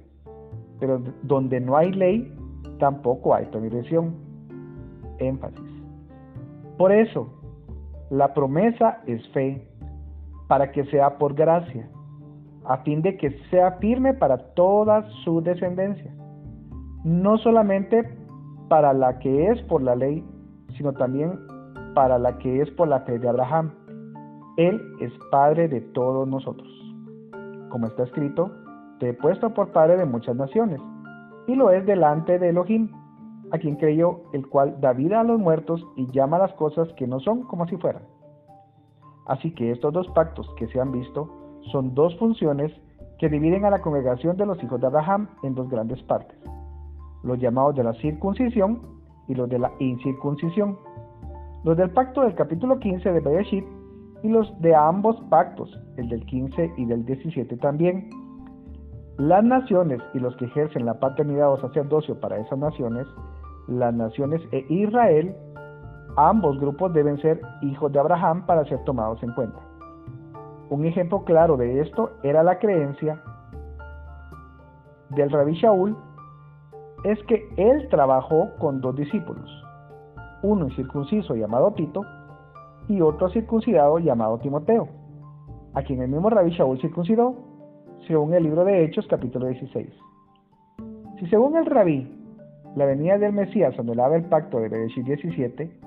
pero 0.80 1.02
donde 1.24 1.60
no 1.60 1.76
hay 1.76 1.92
ley, 1.92 2.34
tampoco 2.78 3.34
hay 3.34 3.44
transgresión. 3.50 4.14
Énfasis. 5.18 5.60
Por 6.78 6.90
eso, 6.90 7.36
la 8.10 8.34
promesa 8.34 9.00
es 9.06 9.26
fe, 9.28 9.66
para 10.48 10.70
que 10.70 10.84
sea 10.86 11.18
por 11.18 11.34
gracia, 11.34 11.88
a 12.64 12.78
fin 12.78 13.02
de 13.02 13.16
que 13.16 13.30
sea 13.50 13.72
firme 13.72 14.14
para 14.14 14.38
toda 14.54 15.08
su 15.24 15.40
descendencia, 15.40 16.12
no 17.04 17.38
solamente 17.38 18.08
para 18.68 18.92
la 18.92 19.18
que 19.18 19.48
es 19.48 19.60
por 19.62 19.82
la 19.82 19.96
ley, 19.96 20.24
sino 20.76 20.92
también 20.92 21.38
para 21.94 22.18
la 22.18 22.38
que 22.38 22.60
es 22.60 22.70
por 22.72 22.88
la 22.88 23.00
fe 23.00 23.18
de 23.18 23.28
Abraham. 23.28 23.72
Él 24.56 24.80
es 25.00 25.12
Padre 25.30 25.68
de 25.68 25.80
todos 25.80 26.28
nosotros. 26.28 26.68
Como 27.70 27.86
está 27.86 28.04
escrito, 28.04 28.50
te 28.98 29.10
he 29.10 29.14
puesto 29.14 29.52
por 29.52 29.72
Padre 29.72 29.96
de 29.96 30.04
muchas 30.04 30.36
naciones, 30.36 30.80
y 31.46 31.54
lo 31.54 31.70
es 31.70 31.84
delante 31.86 32.38
de 32.38 32.50
Elohim, 32.50 32.90
a 33.52 33.58
quien 33.58 33.76
creyó, 33.76 34.22
el 34.32 34.46
cual 34.48 34.80
da 34.80 34.92
vida 34.92 35.20
a 35.20 35.24
los 35.24 35.38
muertos 35.38 35.84
y 35.96 36.10
llama 36.10 36.38
las 36.38 36.52
cosas 36.54 36.88
que 36.94 37.06
no 37.06 37.20
son 37.20 37.42
como 37.42 37.66
si 37.66 37.76
fueran. 37.76 38.02
Así 39.26 39.52
que 39.54 39.70
estos 39.70 39.92
dos 39.92 40.08
pactos 40.08 40.48
que 40.56 40.66
se 40.68 40.80
han 40.80 40.92
visto 40.92 41.28
son 41.72 41.94
dos 41.94 42.16
funciones 42.18 42.72
que 43.18 43.28
dividen 43.28 43.64
a 43.64 43.70
la 43.70 43.80
congregación 43.80 44.36
de 44.36 44.46
los 44.46 44.62
hijos 44.62 44.80
de 44.80 44.86
Abraham 44.86 45.28
en 45.42 45.54
dos 45.54 45.68
grandes 45.68 46.02
partes, 46.02 46.38
los 47.22 47.38
llamados 47.38 47.74
de 47.74 47.84
la 47.84 47.94
circuncisión 47.94 48.80
y 49.26 49.34
los 49.34 49.48
de 49.48 49.58
la 49.58 49.72
incircuncisión 49.78 50.78
los 51.66 51.76
del 51.76 51.90
pacto 51.90 52.20
del 52.20 52.36
capítulo 52.36 52.78
15 52.78 53.10
de 53.10 53.18
Bereshit 53.18 53.64
y 54.22 54.28
los 54.28 54.48
de 54.60 54.72
ambos 54.72 55.16
pactos, 55.28 55.68
el 55.96 56.08
del 56.08 56.24
15 56.24 56.74
y 56.76 56.84
del 56.84 57.04
17 57.04 57.56
también. 57.56 58.08
Las 59.18 59.42
naciones 59.42 60.00
y 60.14 60.20
los 60.20 60.36
que 60.36 60.44
ejercen 60.44 60.86
la 60.86 61.00
paternidad 61.00 61.52
o 61.52 61.60
sacerdocio 61.60 62.20
para 62.20 62.38
esas 62.38 62.56
naciones, 62.60 63.08
las 63.68 63.94
naciones 63.94 64.42
e 64.52 64.64
Israel, 64.68 65.34
ambos 66.16 66.58
grupos 66.58 66.92
deben 66.92 67.18
ser 67.18 67.40
hijos 67.62 67.92
de 67.92 67.98
Abraham 67.98 68.46
para 68.46 68.64
ser 68.64 68.82
tomados 68.84 69.22
en 69.22 69.32
cuenta. 69.32 69.58
Un 70.70 70.84
ejemplo 70.84 71.24
claro 71.24 71.56
de 71.56 71.80
esto 71.80 72.10
era 72.22 72.42
la 72.42 72.58
creencia 72.58 73.22
del 75.10 75.30
rabí 75.30 75.54
Shaul, 75.54 75.96
es 77.04 77.22
que 77.24 77.48
él 77.56 77.88
trabajó 77.88 78.50
con 78.58 78.80
dos 78.80 78.96
discípulos, 78.96 79.48
uno 80.42 80.66
incircunciso 80.66 81.34
llamado 81.34 81.72
Tito 81.72 82.02
y 82.88 83.00
otro 83.00 83.28
circuncidado 83.30 83.98
llamado 83.98 84.38
Timoteo, 84.38 84.88
a 85.74 85.82
quien 85.82 86.02
el 86.02 86.08
mismo 86.08 86.30
rabí 86.30 86.50
Shaul 86.50 86.80
circuncidó, 86.80 87.34
según 88.06 88.34
el 88.34 88.42
libro 88.42 88.64
de 88.64 88.84
Hechos 88.84 89.06
capítulo 89.08 89.46
16. 89.46 89.88
Si 91.18 91.26
según 91.28 91.56
el 91.56 91.66
rabí 91.66 92.15
la 92.76 92.84
venida 92.84 93.16
del 93.16 93.32
Mesías 93.32 93.76
anulaba 93.78 94.16
el 94.16 94.24
pacto 94.26 94.60
de 94.60 94.68
Bereshit 94.68 95.06
17, 95.06 95.80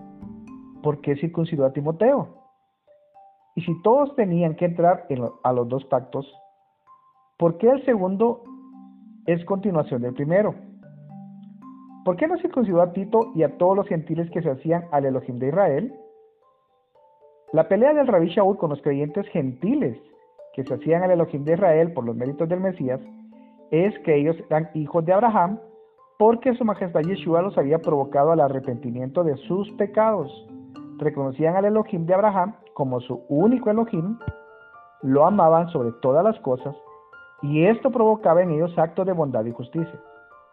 ¿por 0.82 1.02
qué 1.02 1.16
circuncidó 1.18 1.66
a 1.66 1.72
Timoteo? 1.72 2.28
Y 3.56 3.62
si 3.62 3.80
todos 3.84 4.16
tenían 4.16 4.56
que 4.56 4.66
entrar 4.66 5.06
a 5.44 5.54
los 5.54 5.70
dos 5.70 5.86
pactos, 5.86 6.28
¿por 7.38 7.58
qué 7.60 7.70
el 7.70 7.86
segundo 7.86 8.42
es 9.28 9.46
continuación 9.46 10.02
del 10.02 10.16
primero? 10.16 10.56
¿Por 12.06 12.16
qué 12.16 12.28
no 12.28 12.38
circuncidó 12.40 12.82
a 12.82 12.92
Tito 12.92 13.34
y 13.36 13.44
a 13.44 13.56
todos 13.60 13.78
los 13.78 13.88
gentiles 13.88 14.28
que 14.32 14.42
se 14.42 14.50
hacían 14.50 14.86
al 14.92 15.06
Elohim 15.06 15.38
de 15.38 15.50
Israel? 15.50 15.94
La 17.54 17.68
pelea 17.68 17.94
del 17.94 18.08
Rabí 18.08 18.30
Shaul 18.30 18.58
con 18.58 18.72
los 18.72 18.82
creyentes 18.82 19.28
gentiles 19.28 19.96
que 20.54 20.64
se 20.64 20.74
hacían 20.74 21.04
al 21.04 21.12
Elohim 21.12 21.44
de 21.44 21.54
Israel 21.54 21.94
por 21.94 22.04
los 22.04 22.16
méritos 22.16 22.50
del 22.50 22.62
Mesías 22.62 23.00
es 23.70 23.98
que 24.00 24.16
ellos 24.16 24.38
eran 24.50 24.72
hijos 24.74 25.06
de 25.06 25.14
Abraham 25.14 25.60
porque 26.20 26.54
su 26.56 26.66
majestad 26.66 27.00
Yeshua 27.00 27.42
los 27.42 27.58
había 27.58 27.80
provocado 27.80 28.34
al 28.34 28.42
arrepentimiento 28.42 29.24
de 29.24 29.38
sus 29.48 29.72
pecados. 29.72 30.30
Reconocían 30.98 31.56
al 31.56 31.64
Elohim 31.64 32.06
de 32.06 32.14
Abraham 32.14 32.56
como 32.74 33.00
su 33.00 33.24
único 33.30 33.70
Elohim, 33.70 34.20
lo 35.02 35.26
amaban 35.26 35.70
sobre 35.70 35.94
todas 36.02 36.22
las 36.22 36.38
cosas 36.42 36.76
y 37.42 37.64
esto 37.64 37.90
provocaba 37.90 38.44
en 38.44 38.52
ellos 38.52 38.78
actos 38.78 39.06
de 39.06 39.14
bondad 39.14 39.46
y 39.46 39.54
justicia, 39.54 39.98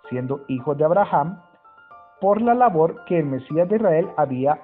siendo 0.09 0.43
hijos 0.47 0.79
de 0.79 0.85
Abraham 0.85 1.41
por 2.21 2.41
la 2.41 2.55
labor 2.55 3.05
que 3.07 3.19
el 3.19 3.27
Mesías 3.27 3.69
de 3.69 3.75
Israel 3.75 4.09
había 4.17 4.61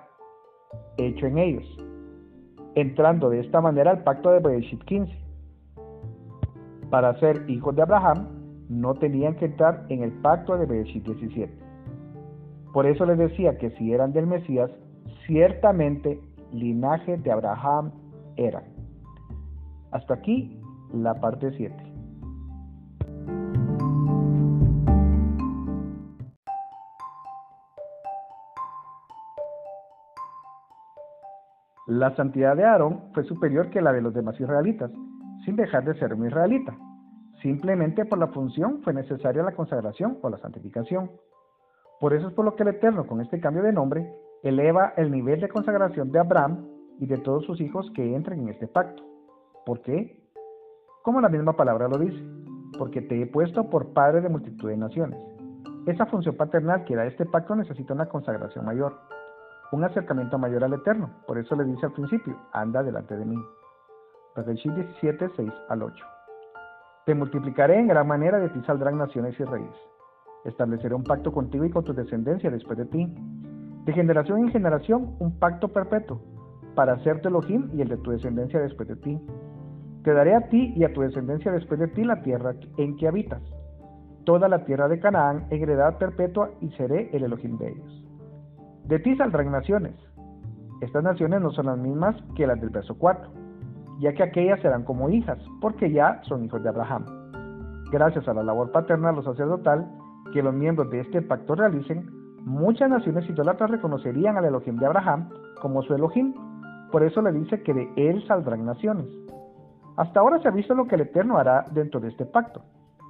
hecho 0.98 1.26
en 1.26 1.38
ellos, 1.38 1.66
entrando 2.76 3.28
de 3.28 3.40
esta 3.40 3.60
manera 3.60 3.90
al 3.90 4.04
pacto 4.04 4.30
de 4.30 4.38
Bereshit 4.38 4.84
15. 4.84 5.12
Para 6.90 7.18
ser 7.18 7.50
hijos 7.50 7.74
de 7.74 7.82
Abraham, 7.82 8.41
no 8.72 8.94
tenían 8.94 9.36
que 9.36 9.44
entrar 9.44 9.84
en 9.90 10.02
el 10.02 10.12
pacto 10.12 10.56
de 10.56 10.64
Bereshit 10.64 11.04
17. 11.04 11.52
Por 12.72 12.86
eso 12.86 13.04
les 13.04 13.18
decía 13.18 13.58
que 13.58 13.70
si 13.72 13.92
eran 13.92 14.12
del 14.12 14.26
Mesías, 14.26 14.70
ciertamente 15.26 16.18
linaje 16.52 17.18
de 17.18 17.30
Abraham 17.30 17.92
eran. 18.36 18.64
Hasta 19.90 20.14
aquí 20.14 20.58
la 20.94 21.20
parte 21.20 21.52
7. 21.56 21.74
La 31.88 32.16
santidad 32.16 32.56
de 32.56 32.64
Aarón 32.64 33.00
fue 33.12 33.24
superior 33.24 33.68
que 33.68 33.82
la 33.82 33.92
de 33.92 34.00
los 34.00 34.14
demás 34.14 34.40
israelitas, 34.40 34.90
sin 35.44 35.56
dejar 35.56 35.84
de 35.84 35.94
ser 35.98 36.14
un 36.14 36.26
israelita. 36.26 36.74
Simplemente 37.42 38.04
por 38.04 38.18
la 38.18 38.28
función 38.28 38.80
fue 38.82 38.94
necesaria 38.94 39.42
la 39.42 39.52
consagración 39.52 40.18
o 40.22 40.30
la 40.30 40.38
santificación. 40.38 41.10
Por 42.00 42.14
eso 42.14 42.28
es 42.28 42.34
por 42.34 42.44
lo 42.44 42.54
que 42.54 42.62
el 42.62 42.70
Eterno, 42.70 43.06
con 43.06 43.20
este 43.20 43.40
cambio 43.40 43.62
de 43.62 43.72
nombre, 43.72 44.12
eleva 44.42 44.94
el 44.96 45.10
nivel 45.10 45.40
de 45.40 45.48
consagración 45.48 46.10
de 46.12 46.20
Abraham 46.20 46.66
y 46.98 47.06
de 47.06 47.18
todos 47.18 47.44
sus 47.44 47.60
hijos 47.60 47.90
que 47.94 48.14
entren 48.14 48.40
en 48.40 48.48
este 48.50 48.68
pacto. 48.68 49.02
¿Por 49.66 49.80
qué? 49.82 50.20
Como 51.02 51.20
la 51.20 51.28
misma 51.28 51.56
palabra 51.56 51.88
lo 51.88 51.98
dice, 51.98 52.22
porque 52.78 53.02
te 53.02 53.20
he 53.20 53.26
puesto 53.26 53.68
por 53.68 53.92
padre 53.92 54.20
de 54.20 54.28
multitud 54.28 54.68
de 54.68 54.76
naciones. 54.76 55.18
Esa 55.86 56.06
función 56.06 56.36
paternal 56.36 56.84
que 56.84 56.94
da 56.94 57.06
este 57.06 57.26
pacto 57.26 57.56
necesita 57.56 57.92
una 57.92 58.08
consagración 58.08 58.64
mayor 58.64 58.94
un 59.72 59.84
acercamiento 59.84 60.38
mayor 60.38 60.62
al 60.64 60.74
Eterno. 60.74 61.10
Por 61.26 61.38
eso 61.38 61.56
le 61.56 61.64
dice 61.64 61.86
al 61.86 61.92
principio, 61.92 62.36
anda 62.52 62.82
delante 62.82 63.16
de 63.16 63.24
mí. 63.24 63.36
Bereshit 64.36 64.72
17, 64.72 65.30
6 65.34 65.52
al 65.70 65.82
8. 65.82 66.04
Te 67.04 67.14
multiplicaré 67.14 67.80
en 67.80 67.88
gran 67.88 68.06
manera, 68.06 68.38
de 68.38 68.48
ti 68.50 68.60
saldrán 68.64 68.96
naciones 68.96 69.38
y 69.40 69.44
reyes. 69.44 69.74
Estableceré 70.44 70.94
un 70.94 71.02
pacto 71.02 71.32
contigo 71.32 71.64
y 71.64 71.70
con 71.70 71.84
tu 71.84 71.92
descendencia 71.92 72.50
después 72.50 72.78
de 72.78 72.84
ti. 72.86 73.12
De 73.84 73.92
generación 73.92 74.38
en 74.38 74.50
generación, 74.50 75.16
un 75.18 75.36
pacto 75.38 75.68
perpetuo, 75.68 76.20
para 76.76 76.92
hacerte 76.92 77.26
Elohim 77.26 77.70
y 77.72 77.80
el 77.82 77.88
de 77.88 77.96
tu 77.96 78.12
descendencia 78.12 78.60
después 78.60 78.88
de 78.88 78.96
ti. 78.96 79.20
Te 80.04 80.12
daré 80.12 80.36
a 80.36 80.48
ti 80.48 80.72
y 80.76 80.84
a 80.84 80.92
tu 80.92 81.00
descendencia 81.00 81.50
después 81.50 81.80
de 81.80 81.88
ti 81.88 82.04
la 82.04 82.22
tierra 82.22 82.54
en 82.76 82.96
que 82.96 83.08
habitas, 83.08 83.42
toda 84.24 84.48
la 84.48 84.64
tierra 84.64 84.86
de 84.86 85.00
Canaán 85.00 85.46
heredad 85.50 85.98
perpetua 85.98 86.50
y 86.60 86.70
seré 86.70 87.10
el 87.12 87.24
Elohim 87.24 87.58
de 87.58 87.68
ellos. 87.68 88.04
De 88.84 89.00
ti 89.00 89.16
saldrán 89.16 89.50
naciones. 89.50 89.94
Estas 90.80 91.02
naciones 91.02 91.40
no 91.40 91.50
son 91.50 91.66
las 91.66 91.78
mismas 91.78 92.16
que 92.36 92.46
las 92.46 92.60
del 92.60 92.70
verso 92.70 92.96
4, 92.96 93.41
ya 94.00 94.12
que 94.12 94.22
aquellas 94.22 94.60
serán 94.60 94.84
como 94.84 95.08
hijas, 95.08 95.38
porque 95.60 95.90
ya 95.90 96.20
son 96.24 96.44
hijos 96.44 96.62
de 96.62 96.68
Abraham. 96.68 97.04
Gracias 97.90 98.26
a 98.26 98.34
la 98.34 98.42
labor 98.42 98.72
paterna 98.72 99.10
o 99.10 99.22
sacerdotal 99.22 99.86
que 100.32 100.42
los 100.42 100.54
miembros 100.54 100.90
de 100.90 101.00
este 101.00 101.22
pacto 101.22 101.54
realicen, 101.54 102.08
muchas 102.44 102.88
naciones 102.88 103.28
idólatras 103.28 103.70
reconocerían 103.70 104.36
al 104.36 104.46
Elohim 104.46 104.76
de 104.78 104.86
Abraham 104.86 105.28
como 105.60 105.82
su 105.82 105.94
Elohim. 105.94 106.34
Por 106.90 107.02
eso 107.02 107.22
le 107.22 107.32
dice 107.32 107.62
que 107.62 107.74
de 107.74 107.92
él 107.96 108.24
saldrán 108.26 108.64
naciones. 108.64 109.06
Hasta 109.96 110.20
ahora 110.20 110.40
se 110.40 110.48
ha 110.48 110.52
visto 110.52 110.74
lo 110.74 110.86
que 110.86 110.94
el 110.94 111.02
Eterno 111.02 111.36
hará 111.36 111.66
dentro 111.70 112.00
de 112.00 112.08
este 112.08 112.24
pacto. 112.24 112.62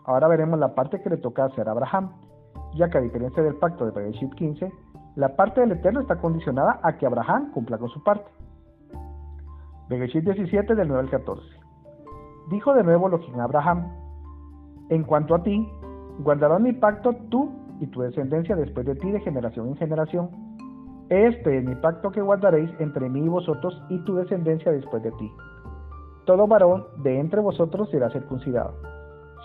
Ahora 0.04 0.26
veremos 0.28 0.58
la 0.58 0.74
parte 0.74 1.00
que 1.00 1.10
le 1.10 1.16
toca 1.16 1.44
hacer 1.44 1.68
a 1.68 1.72
Abraham, 1.72 2.10
ya 2.74 2.90
que 2.90 2.98
a 2.98 3.00
diferencia 3.00 3.42
del 3.42 3.54
pacto 3.54 3.84
de 3.84 3.92
Bereshit 3.92 4.34
15, 4.34 4.72
la 5.14 5.36
parte 5.36 5.60
del 5.60 5.72
Eterno 5.72 6.00
está 6.00 6.16
condicionada 6.16 6.80
a 6.82 6.96
que 6.96 7.06
Abraham 7.06 7.52
cumpla 7.52 7.78
con 7.78 7.88
su 7.88 8.02
parte. 8.02 8.28
Bereshit 9.92 10.24
17 10.24 10.74
del 10.74 10.88
9 10.88 11.02
al 11.02 11.10
14. 11.10 11.42
Dijo 12.48 12.72
de 12.74 12.82
nuevo 12.82 13.08
Elohim 13.08 13.38
a 13.38 13.44
Abraham, 13.44 13.92
en 14.88 15.02
cuanto 15.04 15.34
a 15.34 15.42
ti, 15.42 15.68
guardarás 16.20 16.60
mi 16.60 16.72
pacto 16.72 17.14
tú 17.28 17.50
y 17.78 17.86
tu 17.88 18.00
descendencia 18.00 18.56
después 18.56 18.86
de 18.86 18.94
ti 18.94 19.10
de 19.10 19.20
generación 19.20 19.68
en 19.68 19.76
generación. 19.76 20.30
Este 21.10 21.58
es 21.58 21.64
mi 21.64 21.74
pacto 21.74 22.10
que 22.10 22.22
guardaréis 22.22 22.70
entre 22.78 23.08
mí 23.10 23.20
y 23.20 23.28
vosotros 23.28 23.82
y 23.90 23.98
tu 24.04 24.14
descendencia 24.14 24.72
después 24.72 25.02
de 25.02 25.12
ti. 25.12 25.30
Todo 26.24 26.46
varón 26.46 26.86
de 27.02 27.20
entre 27.20 27.40
vosotros 27.40 27.90
será 27.90 28.08
circuncidado. 28.10 28.74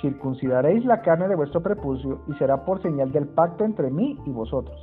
Circuncidaréis 0.02 0.86
la 0.86 1.02
carne 1.02 1.28
de 1.28 1.36
vuestro 1.36 1.62
prepucio 1.62 2.22
y 2.28 2.34
será 2.36 2.64
por 2.64 2.82
señal 2.82 3.12
del 3.12 3.28
pacto 3.28 3.66
entre 3.66 3.92
mí 3.92 4.18
y 4.26 4.32
vosotros 4.32 4.78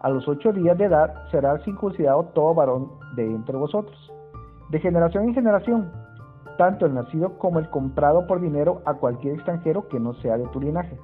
a 0.00 0.08
los 0.08 0.26
ocho 0.28 0.52
días 0.52 0.78
de 0.78 0.86
edad 0.86 1.28
será 1.30 1.58
circuncidado 1.58 2.24
todo 2.34 2.54
varón 2.54 2.90
de 3.16 3.26
entre 3.26 3.56
vosotros. 3.56 3.98
De 4.70 4.78
generación 4.78 5.24
en 5.24 5.34
generación, 5.34 5.90
tanto 6.56 6.86
el 6.86 6.94
nacido 6.94 7.38
como 7.38 7.58
el 7.58 7.68
comprado 7.70 8.26
por 8.26 8.40
dinero 8.40 8.82
a 8.84 8.94
cualquier 8.94 9.34
extranjero 9.34 9.88
que 9.88 9.98
no 9.98 10.14
sea 10.14 10.38
de 10.38 10.46
tu 10.48 10.60
linaje. 10.60 10.96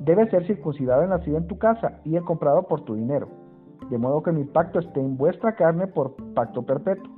Debe 0.00 0.28
ser 0.28 0.46
circuncidado 0.46 1.02
el 1.02 1.10
nacido 1.10 1.36
en 1.36 1.46
tu 1.46 1.56
casa 1.56 2.00
y 2.04 2.16
el 2.16 2.24
comprado 2.24 2.64
por 2.64 2.80
tu 2.80 2.94
dinero, 2.94 3.28
de 3.90 3.98
modo 3.98 4.22
que 4.22 4.32
mi 4.32 4.44
pacto 4.44 4.80
esté 4.80 5.00
en 5.00 5.16
vuestra 5.16 5.54
carne 5.54 5.86
por 5.86 6.16
pacto 6.34 6.62
perpetuo. 6.62 7.12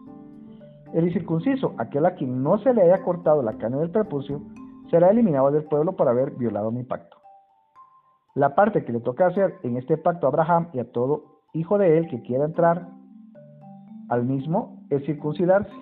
El 0.93 1.07
incircunciso, 1.07 1.75
aquel 1.79 2.05
a 2.05 2.15
quien 2.15 2.43
no 2.43 2.59
se 2.59 2.75
le 2.75 2.83
haya 2.83 3.03
cortado 3.03 3.43
la 3.43 3.55
carne 3.55 3.79
del 3.79 3.91
prepucio, 3.91 4.43
será 4.91 5.09
eliminado 5.11 5.51
del 5.51 5.65
pueblo 5.65 5.97
por 5.97 6.09
haber 6.09 6.33
violado 6.33 6.71
mi 6.71 6.83
pacto. 6.83 7.17
La 8.35 8.55
parte 8.55 8.85
que 8.85 8.93
le 8.93 9.01
toca 9.01 9.27
hacer 9.27 9.55
en 9.63 9.79
este 9.79 9.97
pacto 9.97 10.27
a 10.27 10.29
Abraham 10.29 10.69
y 10.75 10.81
a 10.81 10.93
todo 10.93 11.41
hijo 11.55 11.79
de 11.79 11.97
él 11.97 12.09
que 12.09 12.21
quiera 12.21 12.45
entrar 12.45 12.89
al 14.11 14.25
mismo 14.25 14.76
es 14.91 15.05
circuncidarse. 15.05 15.73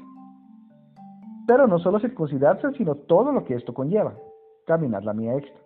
Pero 1.47 1.67
no 1.67 1.79
solo 1.79 1.99
circuncidarse, 1.99 2.73
sino 2.73 2.95
todo 2.95 3.33
lo 3.33 3.45
que 3.45 3.55
esto 3.55 3.75
conlleva, 3.75 4.15
caminar 4.67 5.05
la 5.05 5.13
mía 5.13 5.37
extra, 5.37 5.61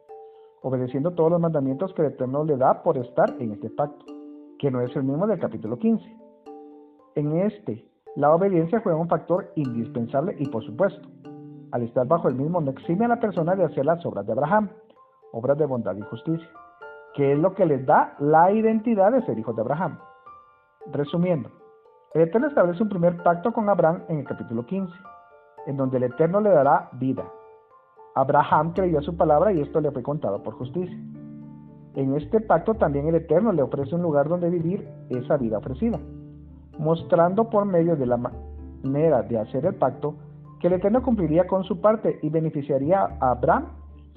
obedeciendo 0.62 1.12
todos 1.12 1.30
los 1.30 1.40
mandamientos 1.40 1.94
que 1.94 2.02
el 2.02 2.08
Eterno 2.08 2.44
le 2.44 2.56
da 2.56 2.82
por 2.82 2.98
estar 2.98 3.34
en 3.38 3.52
este 3.52 3.70
pacto, 3.70 4.04
que 4.58 4.70
no 4.70 4.80
es 4.80 4.94
el 4.96 5.04
mismo 5.04 5.26
del 5.26 5.38
capítulo 5.38 5.78
15. 5.78 6.04
En 7.14 7.38
este, 7.40 7.84
la 8.16 8.34
obediencia 8.34 8.80
juega 8.80 8.98
un 8.98 9.08
factor 9.08 9.52
indispensable 9.54 10.34
y 10.38 10.48
por 10.48 10.64
supuesto, 10.64 11.08
al 11.70 11.82
estar 11.82 12.06
bajo 12.06 12.28
el 12.28 12.34
mismo 12.34 12.60
no 12.60 12.70
exime 12.70 13.04
a 13.04 13.08
la 13.08 13.20
persona 13.20 13.54
de 13.54 13.64
hacer 13.64 13.84
las 13.84 14.04
obras 14.04 14.26
de 14.26 14.32
Abraham, 14.32 14.70
obras 15.32 15.58
de 15.58 15.66
bondad 15.66 15.96
y 15.96 16.00
justicia 16.02 16.48
que 17.18 17.32
es 17.32 17.38
lo 17.38 17.52
que 17.54 17.66
les 17.66 17.84
da 17.84 18.14
la 18.20 18.52
identidad 18.52 19.10
de 19.10 19.22
ser 19.22 19.36
hijos 19.38 19.56
de 19.56 19.62
Abraham. 19.62 19.98
Resumiendo, 20.92 21.50
el 22.14 22.22
Eterno 22.22 22.48
establece 22.48 22.82
un 22.82 22.88
primer 22.88 23.22
pacto 23.22 23.52
con 23.52 23.68
Abraham 23.68 24.02
en 24.08 24.18
el 24.20 24.24
capítulo 24.24 24.64
15, 24.64 24.92
en 25.66 25.76
donde 25.76 25.98
el 25.98 26.04
Eterno 26.04 26.40
le 26.40 26.50
dará 26.50 26.88
vida. 26.92 27.24
Abraham 28.14 28.72
creyó 28.72 28.98
a 28.98 29.02
su 29.02 29.16
palabra 29.16 29.52
y 29.52 29.60
esto 29.60 29.80
le 29.80 29.90
fue 29.90 30.02
contado 30.02 30.42
por 30.42 30.54
justicia. 30.54 30.96
En 31.94 32.14
este 32.14 32.40
pacto 32.40 32.74
también 32.74 33.08
el 33.08 33.16
Eterno 33.16 33.52
le 33.52 33.62
ofrece 33.62 33.94
un 33.94 34.02
lugar 34.02 34.28
donde 34.28 34.50
vivir 34.50 34.88
esa 35.10 35.36
vida 35.36 35.58
ofrecida, 35.58 35.98
mostrando 36.78 37.50
por 37.50 37.64
medio 37.64 37.96
de 37.96 38.06
la 38.06 38.16
manera 38.16 39.22
de 39.22 39.38
hacer 39.38 39.66
el 39.66 39.74
pacto 39.74 40.14
que 40.60 40.68
el 40.68 40.74
Eterno 40.74 41.02
cumpliría 41.02 41.46
con 41.46 41.64
su 41.64 41.80
parte 41.80 42.18
y 42.22 42.30
beneficiaría 42.30 43.16
a 43.20 43.30
Abraham 43.30 43.66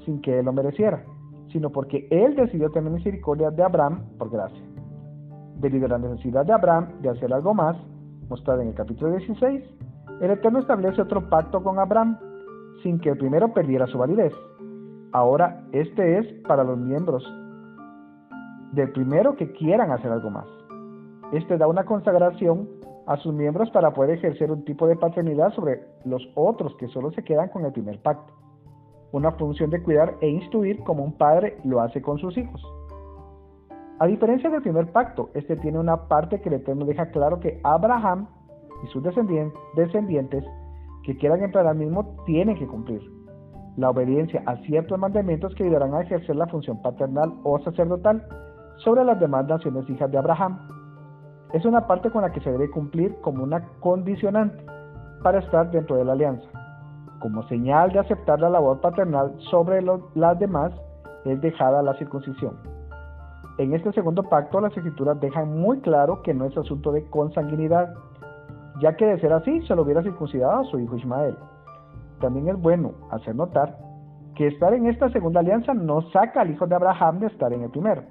sin 0.06 0.22
que 0.22 0.40
él 0.40 0.46
lo 0.46 0.54
mereciera 0.54 1.04
sino 1.52 1.70
porque 1.70 2.08
Él 2.10 2.36
decidió 2.36 2.70
tener 2.70 2.92
misericordia 2.92 3.52
de 3.52 3.64
Abraham 3.64 4.04
por 4.18 4.30
gracia. 4.30 4.62
Debido 5.62 5.86
a 5.86 5.90
la 5.90 6.00
necesidad 6.00 6.44
de 6.44 6.54
Abraham 6.54 6.88
de 7.02 7.10
hacer 7.10 7.32
algo 7.32 7.54
más, 7.54 7.78
mostrada 8.30 8.64
en 8.64 8.70
el 8.70 8.74
capítulo 8.74 9.16
16, 9.16 9.64
el 10.22 10.32
Eterno 10.32 10.60
establece 10.60 11.02
otro 11.02 11.30
pacto 11.30 11.62
con 11.62 11.78
Abraham, 11.78 12.18
sin 12.82 13.00
que 13.00 13.10
el 13.10 13.18
primero 13.18 13.54
perdiera 13.54 13.86
su 13.86 14.00
validez. 14.00 14.34
Ahora, 15.12 15.64
este 15.72 16.18
es 16.18 16.26
para 16.48 16.64
los 16.64 16.80
miembros 16.80 17.24
del 18.72 18.92
primero 18.92 19.36
que 19.36 19.52
quieran 19.52 19.92
hacer 19.92 20.12
algo 20.12 20.32
más. 20.32 20.48
Este 21.32 21.58
da 21.60 21.68
una 21.68 21.86
consagración 21.86 22.68
a 23.06 23.18
sus 23.18 23.32
miembros 23.32 23.70
para 23.70 23.94
poder 23.94 24.18
ejercer 24.18 24.52
un 24.52 24.66
tipo 24.66 24.88
de 24.88 24.96
paternidad 24.96 25.54
sobre 25.54 25.84
los 26.06 26.28
otros 26.34 26.76
que 26.78 26.88
solo 26.88 27.12
se 27.12 27.24
quedan 27.24 27.50
con 27.50 27.66
el 27.66 27.72
primer 27.72 28.02
pacto 28.02 28.34
una 29.12 29.32
función 29.34 29.70
de 29.70 29.82
cuidar 29.84 30.16
e 30.22 30.30
instruir 30.30 30.80
como 30.84 31.04
un 31.04 31.14
padre 31.14 31.58
lo 31.64 31.82
hace 31.82 32.02
con 32.02 32.18
sus 32.18 32.38
hijos. 32.38 32.62
A 34.02 34.08
diferencia 34.08 34.50
del 34.50 34.64
primer 34.64 34.92
pacto, 34.92 35.30
este 35.36 35.56
tiene 35.58 35.78
una 35.78 36.08
parte 36.08 36.42
que 36.42 36.50
el 36.50 36.56
Eterno 36.56 36.86
deja 36.86 37.12
claro 37.12 37.40
que 37.40 37.62
Abraham 37.64 38.26
y 38.84 38.88
sus 38.88 39.04
descendientes 39.04 40.44
que 41.04 41.16
quieran 41.18 41.44
entrar 41.44 41.68
al 41.68 41.78
mismo 41.78 42.16
tienen 42.26 42.58
que 42.58 42.66
cumplir 42.66 43.00
la 43.78 43.92
obediencia 43.92 44.42
a 44.48 44.56
ciertos 44.64 44.98
mandamientos 44.98 45.54
que 45.54 45.66
ayudarán 45.66 45.94
a 45.94 46.02
ejercer 46.02 46.36
la 46.36 46.48
función 46.48 46.82
paternal 46.82 47.32
o 47.44 47.60
sacerdotal 47.60 48.26
sobre 48.78 49.06
las 49.06 49.20
demás 49.20 49.46
naciones 49.46 49.88
hijas 49.88 50.10
de 50.10 50.18
Abraham. 50.18 50.58
Es 51.54 51.64
una 51.64 51.86
parte 51.86 52.10
con 52.10 52.24
la 52.24 52.32
que 52.32 52.42
se 52.42 52.52
debe 52.52 52.72
cumplir 52.72 53.16
como 53.22 53.44
una 53.44 53.68
condicionante 53.82 54.66
para 55.22 55.42
estar 55.42 55.70
dentro 55.70 55.98
de 55.98 56.06
la 56.06 56.14
alianza. 56.14 56.50
Como 57.20 57.44
señal 57.50 57.92
de 57.92 58.00
aceptar 58.00 58.40
la 58.40 58.50
labor 58.50 58.82
paternal 58.82 59.36
sobre 59.52 59.80
las 60.16 60.40
demás 60.40 60.74
es 61.24 61.40
dejada 61.40 61.84
la 61.84 61.94
circuncisión. 62.00 62.71
En 63.62 63.76
este 63.76 63.92
segundo 63.92 64.24
pacto 64.24 64.60
las 64.60 64.76
escrituras 64.76 65.20
dejan 65.20 65.60
muy 65.60 65.82
claro 65.82 66.24
que 66.24 66.34
no 66.34 66.46
es 66.46 66.58
asunto 66.58 66.92
de 66.92 67.06
consanguinidad, 67.12 67.94
ya 68.82 68.96
que 68.96 69.06
de 69.06 69.20
ser 69.20 69.32
así 69.34 69.62
se 69.68 69.76
lo 69.76 69.84
hubiera 69.84 70.02
circuncidado 70.02 70.62
a 70.62 70.64
su 70.64 70.80
hijo 70.80 70.98
Ismael. 70.98 71.36
También 72.20 72.48
es 72.48 72.60
bueno 72.60 72.94
hacer 73.12 73.36
notar 73.36 73.78
que 74.34 74.48
estar 74.48 74.74
en 74.74 74.88
esta 74.88 75.10
segunda 75.10 75.42
alianza 75.42 75.76
no 75.76 76.02
saca 76.10 76.42
al 76.42 76.50
hijo 76.50 76.66
de 76.66 76.74
Abraham 76.74 77.20
de 77.20 77.28
estar 77.28 77.54
en 77.54 77.62
el 77.62 77.70
primero. 77.70 78.02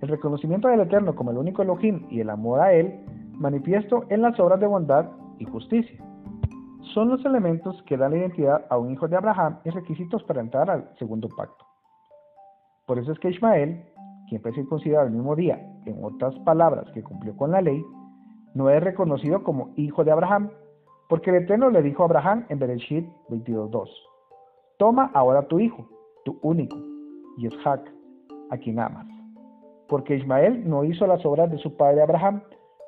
El 0.00 0.08
reconocimiento 0.08 0.66
del 0.66 0.80
Eterno 0.80 1.14
como 1.14 1.30
el 1.30 1.38
único 1.38 1.62
Elohim 1.62 2.04
y 2.10 2.18
el 2.18 2.28
amor 2.28 2.58
a 2.58 2.72
Él 2.72 3.04
manifiesto 3.34 4.06
en 4.08 4.22
las 4.22 4.36
obras 4.40 4.58
de 4.58 4.66
bondad 4.66 5.06
y 5.38 5.44
justicia. 5.44 6.04
Son 6.92 7.08
los 7.08 7.24
elementos 7.24 7.80
que 7.84 7.96
dan 7.96 8.10
la 8.10 8.18
identidad 8.18 8.66
a 8.68 8.78
un 8.78 8.90
hijo 8.90 9.06
de 9.06 9.16
Abraham 9.16 9.60
y 9.64 9.70
requisitos 9.70 10.24
para 10.24 10.40
entrar 10.40 10.68
al 10.68 10.90
segundo 10.98 11.28
pacto. 11.36 11.64
Por 12.84 12.98
eso 12.98 13.12
es 13.12 13.18
que 13.20 13.30
Ismael, 13.30 13.84
quien 14.28 14.42
fue 14.42 14.52
circuncidado 14.52 15.06
el 15.06 15.12
mismo 15.12 15.36
día, 15.36 15.58
en 15.86 16.04
otras 16.04 16.34
palabras 16.40 16.90
que 16.92 17.02
cumplió 17.02 17.36
con 17.36 17.50
la 17.50 17.60
ley, 17.60 17.84
no 18.54 18.70
es 18.70 18.82
reconocido 18.82 19.42
como 19.42 19.70
hijo 19.76 20.04
de 20.04 20.12
Abraham, 20.12 20.50
porque 21.08 21.30
el 21.30 21.36
Eterno 21.36 21.70
le 21.70 21.82
dijo 21.82 22.02
a 22.02 22.06
Abraham 22.06 22.46
en 22.48 22.58
Bereshit 22.58 23.06
22.2, 23.28 23.88
Toma 24.78 25.10
ahora 25.14 25.46
tu 25.46 25.60
hijo, 25.60 25.86
tu 26.24 26.38
único, 26.42 26.76
Yishak, 27.38 27.80
a 28.50 28.56
quien 28.58 28.80
amas. 28.80 29.06
Porque 29.88 30.16
Ismael 30.16 30.68
no 30.68 30.84
hizo 30.84 31.06
las 31.06 31.24
obras 31.24 31.50
de 31.50 31.58
su 31.58 31.76
padre 31.76 32.02
Abraham, 32.02 32.42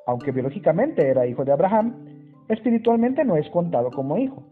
aunque 0.05 0.31
biológicamente 0.31 1.07
era 1.07 1.25
hijo 1.25 1.45
de 1.45 1.51
Abraham, 1.51 1.93
espiritualmente 2.49 3.23
no 3.23 3.35
es 3.35 3.49
contado 3.51 3.91
como 3.91 4.17
hijo, 4.17 4.43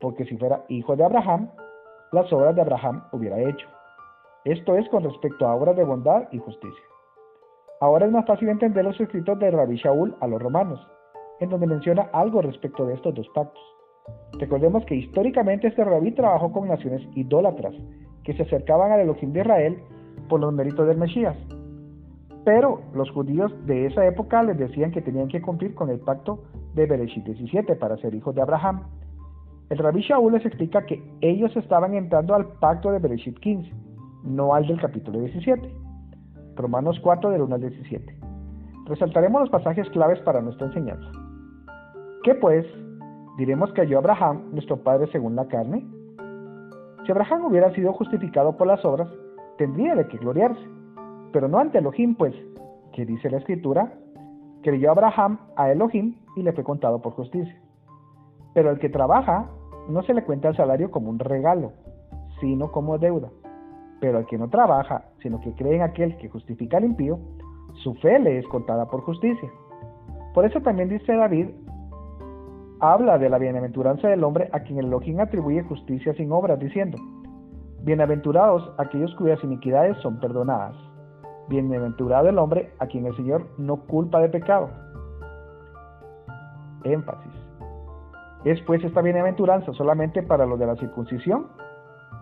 porque 0.00 0.24
si 0.24 0.36
fuera 0.36 0.64
hijo 0.68 0.96
de 0.96 1.04
Abraham, 1.04 1.50
las 2.12 2.32
obras 2.32 2.54
de 2.54 2.62
Abraham 2.62 3.02
hubiera 3.12 3.38
hecho. 3.40 3.68
Esto 4.44 4.74
es 4.74 4.88
con 4.88 5.04
respecto 5.04 5.46
a 5.46 5.54
obras 5.54 5.76
de 5.76 5.84
bondad 5.84 6.28
y 6.32 6.38
justicia. 6.38 6.84
Ahora 7.80 8.06
es 8.06 8.12
más 8.12 8.24
fácil 8.26 8.48
entender 8.48 8.84
los 8.84 8.98
escritos 8.98 9.38
de 9.38 9.50
Rabbi 9.50 9.76
Shaul 9.76 10.16
a 10.20 10.26
los 10.26 10.40
romanos, 10.40 10.80
en 11.40 11.50
donde 11.50 11.66
menciona 11.66 12.08
algo 12.14 12.40
respecto 12.40 12.86
de 12.86 12.94
estos 12.94 13.14
dos 13.14 13.28
pactos. 13.34 13.62
Recordemos 14.38 14.84
que 14.86 14.94
históricamente 14.94 15.68
este 15.68 15.84
rabí 15.84 16.12
trabajó 16.12 16.50
con 16.52 16.68
naciones 16.68 17.02
idólatras 17.14 17.74
que 18.24 18.32
se 18.32 18.44
acercaban 18.44 18.92
al 18.92 19.00
Elohim 19.00 19.32
de 19.34 19.40
Israel 19.40 19.82
por 20.30 20.40
los 20.40 20.54
méritos 20.54 20.86
del 20.86 20.96
Mesías. 20.96 21.36
Pero 22.46 22.80
los 22.94 23.10
judíos 23.10 23.52
de 23.66 23.86
esa 23.86 24.06
época 24.06 24.42
les 24.42 24.56
decían 24.56 24.90
que 24.90 25.02
tenían 25.02 25.28
que 25.28 25.42
cumplir 25.42 25.74
con 25.74 25.90
el 25.90 26.00
pacto 26.00 26.44
de 26.74 26.86
Bereshit 26.86 27.24
17 27.24 27.76
para 27.76 27.98
ser 27.98 28.14
hijos 28.14 28.34
de 28.34 28.40
Abraham. 28.40 28.84
El 29.68 29.76
rabí 29.78 30.00
Shaul 30.00 30.32
les 30.32 30.46
explica 30.46 30.86
que 30.86 31.02
ellos 31.20 31.54
estaban 31.56 31.92
entrando 31.94 32.34
al 32.34 32.46
pacto 32.58 32.90
de 32.90 33.00
Bereshit 33.00 33.38
15, 33.38 33.70
no 34.22 34.54
al 34.54 34.66
del 34.66 34.80
capítulo 34.80 35.20
17. 35.20 35.74
Romanos 36.56 36.98
4 37.02 37.30
del 37.30 37.42
1 37.42 37.54
al 37.54 37.60
17. 37.60 38.18
Resaltaremos 38.86 39.40
los 39.42 39.50
pasajes 39.50 39.88
claves 39.90 40.20
para 40.20 40.40
nuestra 40.40 40.66
enseñanza. 40.66 41.10
¿Qué 42.22 42.34
pues? 42.34 42.66
¿Diremos 43.38 43.72
que 43.72 43.82
halló 43.82 43.98
Abraham, 43.98 44.50
nuestro 44.52 44.82
padre 44.82 45.10
según 45.12 45.36
la 45.36 45.46
carne? 45.46 45.86
Si 47.04 47.12
Abraham 47.12 47.46
hubiera 47.46 47.72
sido 47.74 47.92
justificado 47.92 48.56
por 48.56 48.66
las 48.66 48.84
obras, 48.84 49.08
tendría 49.56 49.94
de 49.94 50.06
qué 50.08 50.18
gloriarse, 50.18 50.60
pero 51.32 51.48
no 51.48 51.58
ante 51.58 51.78
Elohim, 51.78 52.14
pues, 52.14 52.34
que 52.92 53.06
dice 53.06 53.30
la 53.30 53.38
escritura, 53.38 53.92
creyó 54.62 54.90
Abraham 54.90 55.38
a 55.56 55.70
Elohim 55.70 56.16
y 56.36 56.42
le 56.42 56.52
fue 56.52 56.64
contado 56.64 57.00
por 57.00 57.14
justicia. 57.14 57.58
Pero 58.52 58.70
el 58.70 58.78
que 58.78 58.88
trabaja 58.88 59.48
no 59.88 60.02
se 60.02 60.14
le 60.14 60.24
cuenta 60.24 60.48
el 60.48 60.56
salario 60.56 60.90
como 60.90 61.08
un 61.08 61.18
regalo, 61.18 61.72
sino 62.40 62.70
como 62.70 62.98
deuda. 62.98 63.30
Pero 64.00 64.18
al 64.18 64.26
que 64.26 64.38
no 64.38 64.48
trabaja, 64.48 65.04
sino 65.22 65.40
que 65.40 65.54
cree 65.54 65.76
en 65.76 65.82
aquel 65.82 66.16
que 66.16 66.28
justifica 66.28 66.78
al 66.78 66.84
impío, 66.84 67.18
su 67.82 67.94
fe 67.94 68.18
le 68.18 68.38
es 68.38 68.46
contada 68.48 68.86
por 68.86 69.02
justicia. 69.02 69.50
Por 70.34 70.44
eso 70.44 70.60
también 70.60 70.88
dice 70.88 71.14
David 71.14 71.48
habla 72.80 73.18
de 73.18 73.28
la 73.28 73.38
bienaventuranza 73.38 74.08
del 74.08 74.24
hombre 74.24 74.48
a 74.52 74.60
quien 74.60 74.78
el 74.78 74.86
Elohim 74.86 75.20
atribuye 75.20 75.62
justicia 75.62 76.14
sin 76.14 76.32
obras, 76.32 76.58
diciendo, 76.58 76.98
Bienaventurados 77.82 78.72
aquellos 78.78 79.14
cuyas 79.14 79.42
iniquidades 79.44 79.96
son 79.98 80.18
perdonadas. 80.20 80.76
Bienaventurado 81.48 82.28
el 82.28 82.38
hombre 82.38 82.72
a 82.78 82.86
quien 82.86 83.06
el 83.06 83.16
Señor 83.16 83.46
no 83.58 83.86
culpa 83.86 84.20
de 84.20 84.28
pecado. 84.28 84.70
Énfasis. 86.84 87.32
¿Es 88.44 88.60
pues 88.62 88.82
esta 88.84 89.02
bienaventuranza 89.02 89.72
solamente 89.72 90.22
para 90.22 90.46
los 90.46 90.58
de 90.58 90.66
la 90.66 90.76
circuncisión 90.76 91.46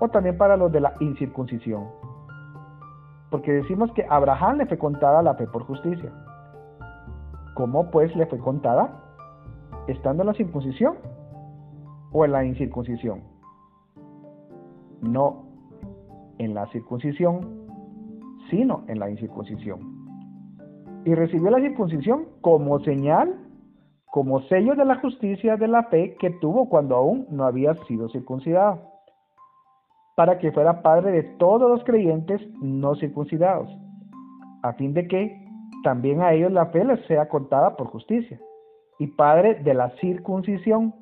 o 0.01 0.09
también 0.09 0.37
para 0.37 0.57
los 0.57 0.73
de 0.73 0.81
la 0.81 0.95
incircuncisión? 1.01 1.89
Porque 3.31 3.53
decimos 3.53 3.93
que 3.93 4.05
a 4.05 4.17
Abraham 4.17 4.59
le 4.59 4.67
fue 4.67 4.79
contada 4.79 5.23
la 5.23 5.35
fe 5.35 5.47
por 5.47 5.65
justicia. 5.65 6.13
¿Cómo 7.55 7.91
pues 7.91 8.15
le 8.17 8.27
fue 8.27 8.39
contada? 8.39 9.05
estando 9.89 10.23
en 10.23 10.29
la 10.29 10.35
circuncisión 10.35 10.97
o 12.13 12.25
en 12.25 12.33
la 12.33 12.45
incircuncisión? 12.45 13.23
No 15.01 15.45
en 16.39 16.55
la 16.55 16.67
circuncisión, 16.69 17.67
sino 18.51 18.85
en 18.87 19.01
la 19.01 19.11
incircuncisión. 19.11 19.81
Y 21.05 21.15
recibió 21.15 21.51
la 21.51 21.59
circuncisión 21.59 22.27
como 22.41 22.79
señal, 22.81 23.35
como 24.07 24.41
sello 24.43 24.75
de 24.77 24.85
la 24.85 25.01
justicia 25.01 25.57
de 25.57 25.67
la 25.67 25.85
fe 25.85 26.17
que 26.21 26.31
tuvo 26.31 26.69
cuando 26.69 26.95
aún 26.95 27.27
no 27.31 27.45
había 27.45 27.75
sido 27.87 28.09
circuncidado, 28.09 28.81
para 30.19 30.37
que 30.39 30.51
fuera 30.51 30.83
padre 30.83 31.13
de 31.13 31.23
todos 31.39 31.71
los 31.71 31.85
creyentes 31.85 32.43
no 32.61 32.97
circuncidados, 32.97 33.71
a 34.65 34.73
fin 34.73 34.93
de 34.93 35.07
que 35.07 35.47
también 35.85 36.23
a 36.23 36.33
ellos 36.33 36.51
la 36.51 36.67
fe 36.67 36.85
les 36.85 37.07
sea 37.07 37.29
contada 37.29 37.77
por 37.77 37.87
justicia 37.87 38.41
y 38.99 39.07
padre 39.07 39.63
de 39.63 39.75
la 39.75 39.91
circuncisión, 40.01 40.93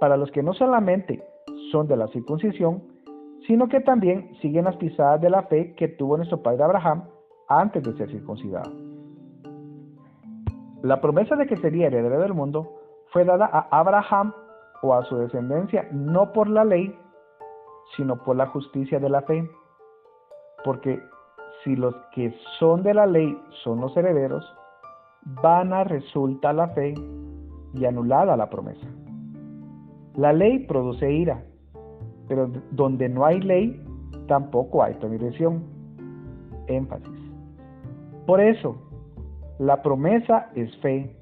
para 0.00 0.16
los 0.16 0.30
que 0.30 0.42
no 0.42 0.54
solamente 0.54 1.22
son 1.70 1.88
de 1.88 1.98
la 1.98 2.08
circuncisión, 2.08 2.84
sino 3.46 3.68
que 3.68 3.80
también 3.80 4.34
siguen 4.40 4.64
las 4.64 4.78
pisadas 4.78 5.20
de 5.20 5.28
la 5.28 5.42
fe 5.42 5.74
que 5.74 5.88
tuvo 5.88 6.16
nuestro 6.16 6.42
padre 6.42 6.64
Abraham 6.64 7.04
antes 7.50 7.82
de 7.82 7.98
ser 7.98 8.10
circuncidado. 8.10 8.72
La 10.82 11.02
promesa 11.02 11.36
de 11.36 11.46
que 11.46 11.58
sería 11.58 11.88
heredero 11.88 12.18
del 12.18 12.32
mundo 12.32 12.66
fue 13.12 13.26
dada 13.26 13.44
a 13.44 13.68
Abraham 13.78 14.32
o 14.80 14.94
a 14.94 15.04
su 15.04 15.18
descendencia 15.18 15.86
no 15.92 16.32
por 16.32 16.48
la 16.48 16.64
ley, 16.64 16.96
sino 17.96 18.22
por 18.22 18.36
la 18.36 18.46
justicia 18.46 18.98
de 18.98 19.08
la 19.08 19.22
fe. 19.22 19.48
Porque 20.64 21.00
si 21.62 21.76
los 21.76 21.94
que 22.14 22.34
son 22.58 22.82
de 22.82 22.94
la 22.94 23.06
ley 23.06 23.36
son 23.62 23.80
los 23.80 23.96
herederos, 23.96 24.44
vana 25.42 25.84
resulta 25.84 26.52
la 26.52 26.68
fe 26.68 26.94
y 27.74 27.84
anulada 27.84 28.36
la 28.36 28.48
promesa. 28.48 28.86
La 30.14 30.32
ley 30.32 30.60
produce 30.66 31.10
ira, 31.10 31.44
pero 32.26 32.50
donde 32.70 33.08
no 33.08 33.24
hay 33.24 33.40
ley, 33.40 33.84
tampoco 34.26 34.82
hay 34.82 34.94
transgresión. 34.94 35.62
Énfasis. 36.66 37.08
Por 38.26 38.40
eso, 38.40 38.76
la 39.58 39.82
promesa 39.82 40.50
es 40.54 40.76
fe, 40.78 41.16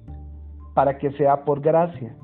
para 0.75 0.99
que 0.99 1.11
sea 1.13 1.45
por 1.45 1.61
gracia, 1.61 2.15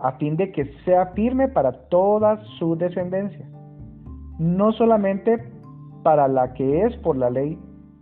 a 0.00 0.12
fin 0.12 0.36
de 0.36 0.52
que 0.52 0.64
sea 0.84 1.06
firme 1.08 1.48
para 1.48 1.72
toda 1.88 2.42
su 2.58 2.76
descendencia, 2.76 3.46
no 4.38 4.72
solamente 4.72 5.52
para 6.02 6.28
la 6.28 6.52
que 6.54 6.82
es 6.82 6.96
por 6.98 7.16
la 7.16 7.30
ley, 7.30 7.58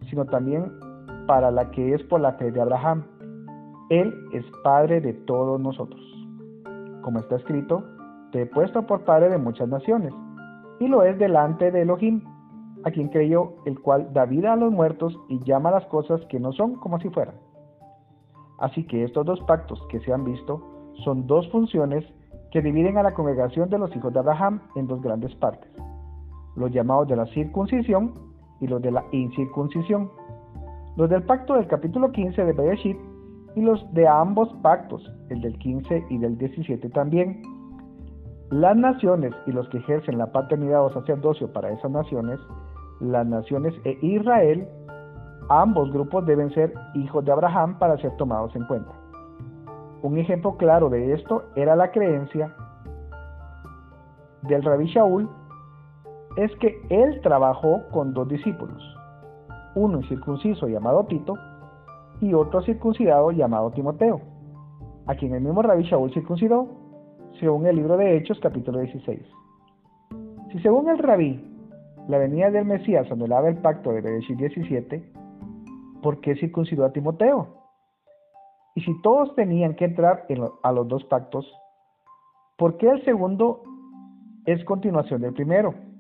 sino 0.09 0.25
también 0.27 0.73
para 1.27 1.51
la 1.51 1.71
que 1.71 1.95
es 1.95 2.03
por 2.05 2.21
la 2.21 2.33
fe 2.33 2.51
de 2.51 2.61
Abraham. 2.61 3.05
Él 3.91 4.13
es 4.33 4.45
Padre 4.65 5.01
de 5.01 5.13
todos 5.13 5.61
nosotros. 5.61 6.01
Como 7.03 7.19
está 7.19 7.37
escrito, 7.37 7.85
te 8.33 8.43
he 8.43 8.47
puesto 8.47 8.87
por 8.87 9.05
Padre 9.05 9.29
de 9.29 9.39
muchas 9.39 9.69
naciones, 9.69 10.13
y 10.81 10.89
lo 10.89 11.03
es 11.03 11.19
delante 11.19 11.71
de 11.71 11.83
Elohim, 11.83 12.23
a 12.85 12.91
quien 12.91 13.09
creyó, 13.09 13.53
el 13.67 13.79
cual 13.81 14.13
da 14.13 14.25
vida 14.25 14.53
a 14.53 14.57
los 14.57 14.73
muertos 14.73 15.17
y 15.29 15.39
llama 15.45 15.69
a 15.69 15.73
las 15.73 15.87
cosas 15.87 16.21
que 16.29 16.41
no 16.41 16.53
son 16.53 16.77
como 16.77 16.99
si 16.99 17.09
fueran. 17.11 17.37
Así 18.59 18.87
que 18.87 19.05
estos 19.05 19.27
dos 19.27 19.41
pactos 19.43 19.81
que 19.91 20.01
se 20.01 20.13
han 20.13 20.25
visto 20.25 20.63
son 21.05 21.27
dos 21.27 21.49
funciones 21.51 22.05
que 22.51 22.63
dividen 22.63 22.99
a 22.99 23.03
la 23.03 23.15
congregación 23.15 23.69
de 23.71 23.79
los 23.79 23.95
hijos 23.95 24.13
de 24.13 24.19
Abraham 24.19 24.61
en 24.75 24.87
dos 24.87 25.01
grandes 25.01 25.35
partes, 25.37 25.71
los 26.57 26.71
llamados 26.71 27.09
de 27.09 27.17
la 27.17 27.27
circuncisión 27.27 28.15
y 28.61 28.67
los 28.67 28.81
de 28.83 28.91
la 28.91 29.05
incircuncisión. 29.13 30.11
Los 30.97 31.09
del 31.09 31.23
pacto 31.23 31.55
del 31.55 31.67
capítulo 31.67 32.13
15 32.13 32.45
de 32.45 32.53
Bereshit 32.53 32.99
y 33.57 33.61
los 33.61 33.93
de 33.93 34.07
ambos 34.07 34.53
pactos, 34.63 35.11
el 35.31 35.41
del 35.41 35.59
15 35.59 36.07
y 36.11 36.19
del 36.19 36.39
17 36.39 36.89
también. 36.91 37.43
Las 38.51 38.77
naciones 38.77 39.33
y 39.47 39.53
los 39.53 39.69
que 39.71 39.79
ejercen 39.79 40.19
la 40.19 40.31
paternidad 40.31 40.85
o 40.85 40.93
sacerdocio 40.93 41.53
para 41.53 41.71
esas 41.71 41.91
naciones, 41.91 42.39
las 43.01 43.27
naciones 43.27 43.75
e 43.85 43.99
Israel, 44.03 44.69
ambos 45.49 45.91
grupos 45.93 46.27
deben 46.27 46.51
ser 46.51 46.73
hijos 46.95 47.25
de 47.25 47.33
Abraham 47.33 47.79
para 47.79 47.97
ser 47.99 48.15
tomados 48.17 48.55
en 48.55 48.65
cuenta. 48.67 48.93
Un 50.03 50.19
ejemplo 50.19 50.57
claro 50.57 50.91
de 50.91 51.15
esto 51.15 51.45
era 51.57 51.77
la 51.77 51.91
creencia 51.91 52.55
del 54.43 54.63
rabí 54.63 54.87
Shaul, 54.87 55.29
es 56.37 56.51
que 56.57 56.81
él 56.89 57.21
trabajó 57.23 57.83
con 57.91 58.15
dos 58.15 58.29
discípulos, 58.29 58.83
uno 59.75 60.03
circunciso 60.05 60.67
llamado 60.67 61.05
Tito 61.05 61.35
y 62.21 62.33
otro 62.35 62.63
circuncidado 62.63 63.31
llamado 63.33 63.71
Timoteo, 63.73 64.21
a 65.07 65.15
quien 65.15 65.35
el 65.35 65.43
mismo 65.43 65.63
Rabí 65.63 65.83
Shaul 65.85 66.13
circuncidó, 66.13 66.69
según 67.39 67.67
el 67.67 67.77
libro 67.77 67.97
de 67.97 68.17
Hechos 68.17 68.39
capítulo 68.41 68.79
16. 68.79 69.21
Si 70.53 70.59
según 70.61 70.89
el 70.89 70.99
Rabí, 70.99 71.49
la 72.09 72.19
venida 72.19 72.51
del 72.51 72.65
Mesías 72.65 73.11
anulaba 73.11 73.49
el 73.49 73.57
pacto 73.59 73.93
de 73.93 74.01
Bereshit 74.01 74.39
17, 74.39 75.03
¿por 76.03 76.21
qué 76.21 76.35
circuncidó 76.37 76.85
a 76.85 76.93
Timoteo? 76.93 77.49
Y 78.75 78.81
si 78.83 79.03
todos 79.03 79.35
tenían 79.35 79.75
que 79.75 79.85
entrar 79.85 80.27
a 80.63 80.73
los 80.73 80.89
dos 80.89 81.05
pactos, 81.05 81.47
¿por 82.57 82.79
qué 82.79 82.89
el 82.89 83.05
segundo 83.05 83.63
es 84.47 84.65
continuación 84.65 85.21
del 85.21 85.35
primero? 85.35 85.92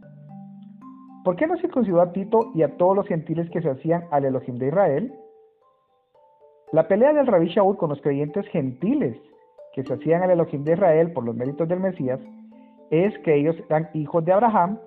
¿Por 1.24 1.37
qué 1.37 1.46
no 1.46 1.56
circuncidó 1.58 2.00
a 2.00 2.12
Tito 2.12 2.50
y 2.54 2.62
a 2.62 2.76
todos 2.76 2.96
los 2.96 3.06
gentiles 3.06 3.48
que 3.50 3.62
se 3.62 3.70
hacían 3.70 4.04
al 4.11 4.24
Elohim 4.24 4.58
de 4.58 4.68
Israel? 4.68 5.14
La 6.72 6.88
pelea 6.88 7.12
del 7.12 7.26
Rabí 7.26 7.48
Shaul 7.48 7.76
con 7.76 7.90
los 7.90 8.00
creyentes 8.00 8.46
gentiles 8.48 9.16
que 9.74 9.85
se 9.85 9.94
hacían 9.94 10.22
al 10.22 10.32
Elohim 10.32 10.64
de 10.64 10.72
Israel 10.72 11.12
por 11.12 11.24
los 11.24 11.37
méritos 11.37 11.68
del 11.68 11.80
Mesías 11.80 12.18
es 12.90 13.16
que 13.20 13.37
ellos 13.37 13.56
eran 13.68 13.88
hijos 13.94 14.24
de 14.24 14.32
Abraham 14.32 14.78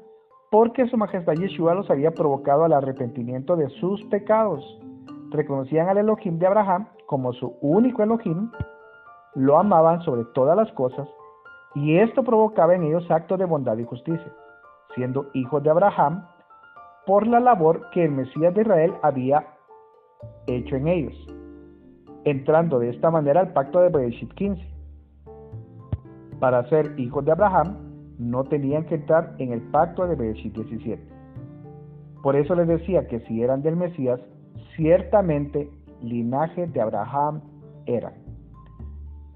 porque 0.51 0.87
su 0.87 0.97
majestad 0.97 1.33
Yeshua 1.33 1.73
los 1.73 1.89
había 1.89 2.11
provocado 2.11 2.65
al 2.65 2.73
arrepentimiento 2.73 3.55
de 3.55 3.69
sus 3.69 4.03
pecados. 4.05 4.63
Reconocían 5.31 5.89
al 5.89 5.97
Elohim 5.97 6.37
de 6.37 6.47
Abraham 6.47 6.87
como 7.05 7.33
su 7.33 7.55
único 7.61 8.03
Elohim, 8.03 8.51
lo 9.35 9.57
amaban 9.57 10.01
sobre 10.01 10.23
todas 10.33 10.55
las 10.55 10.71
cosas 10.73 11.07
y 11.75 11.97
esto 11.97 12.23
provocaba 12.23 12.75
en 12.75 12.83
ellos 12.83 13.09
actos 13.09 13.37
de 13.37 13.45
bondad 13.45 13.77
y 13.77 13.83
justicia, 13.83 14.31
siendo 14.93 15.27
hijos 15.33 15.63
de 15.63 15.69
Abraham 15.69 16.25
por 17.05 17.27
la 17.27 17.39
labor 17.39 17.89
que 17.91 18.05
el 18.05 18.11
Mesías 18.11 18.53
de 18.53 18.61
Israel 18.61 18.93
había 19.01 19.45
hecho 20.47 20.75
en 20.75 20.87
ellos 20.87 21.35
entrando 22.25 22.79
de 22.79 22.89
esta 22.89 23.09
manera 23.11 23.39
al 23.39 23.53
pacto 23.53 23.79
de 23.79 23.89
Bereshit 23.89 24.33
15. 24.33 24.61
Para 26.39 26.67
ser 26.69 26.99
hijos 26.99 27.23
de 27.23 27.31
Abraham, 27.31 27.77
no 28.17 28.43
tenían 28.43 28.85
que 28.85 28.95
entrar 28.95 29.35
en 29.37 29.53
el 29.53 29.61
pacto 29.61 30.05
de 30.07 30.15
Bereshit 30.15 30.53
17. 30.53 31.01
Por 32.21 32.35
eso 32.35 32.55
les 32.55 32.67
decía 32.67 33.07
que 33.07 33.19
si 33.21 33.41
eran 33.41 33.61
del 33.61 33.75
Mesías, 33.75 34.19
ciertamente 34.75 35.69
linaje 36.01 36.67
de 36.67 36.81
Abraham 36.81 37.41
eran. 37.85 38.13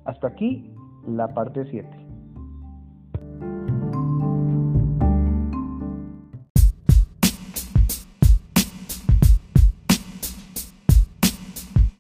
Hasta 0.06 0.28
aquí 0.28 0.74
la 1.08 1.28
parte 1.28 1.66
7. 1.70 1.88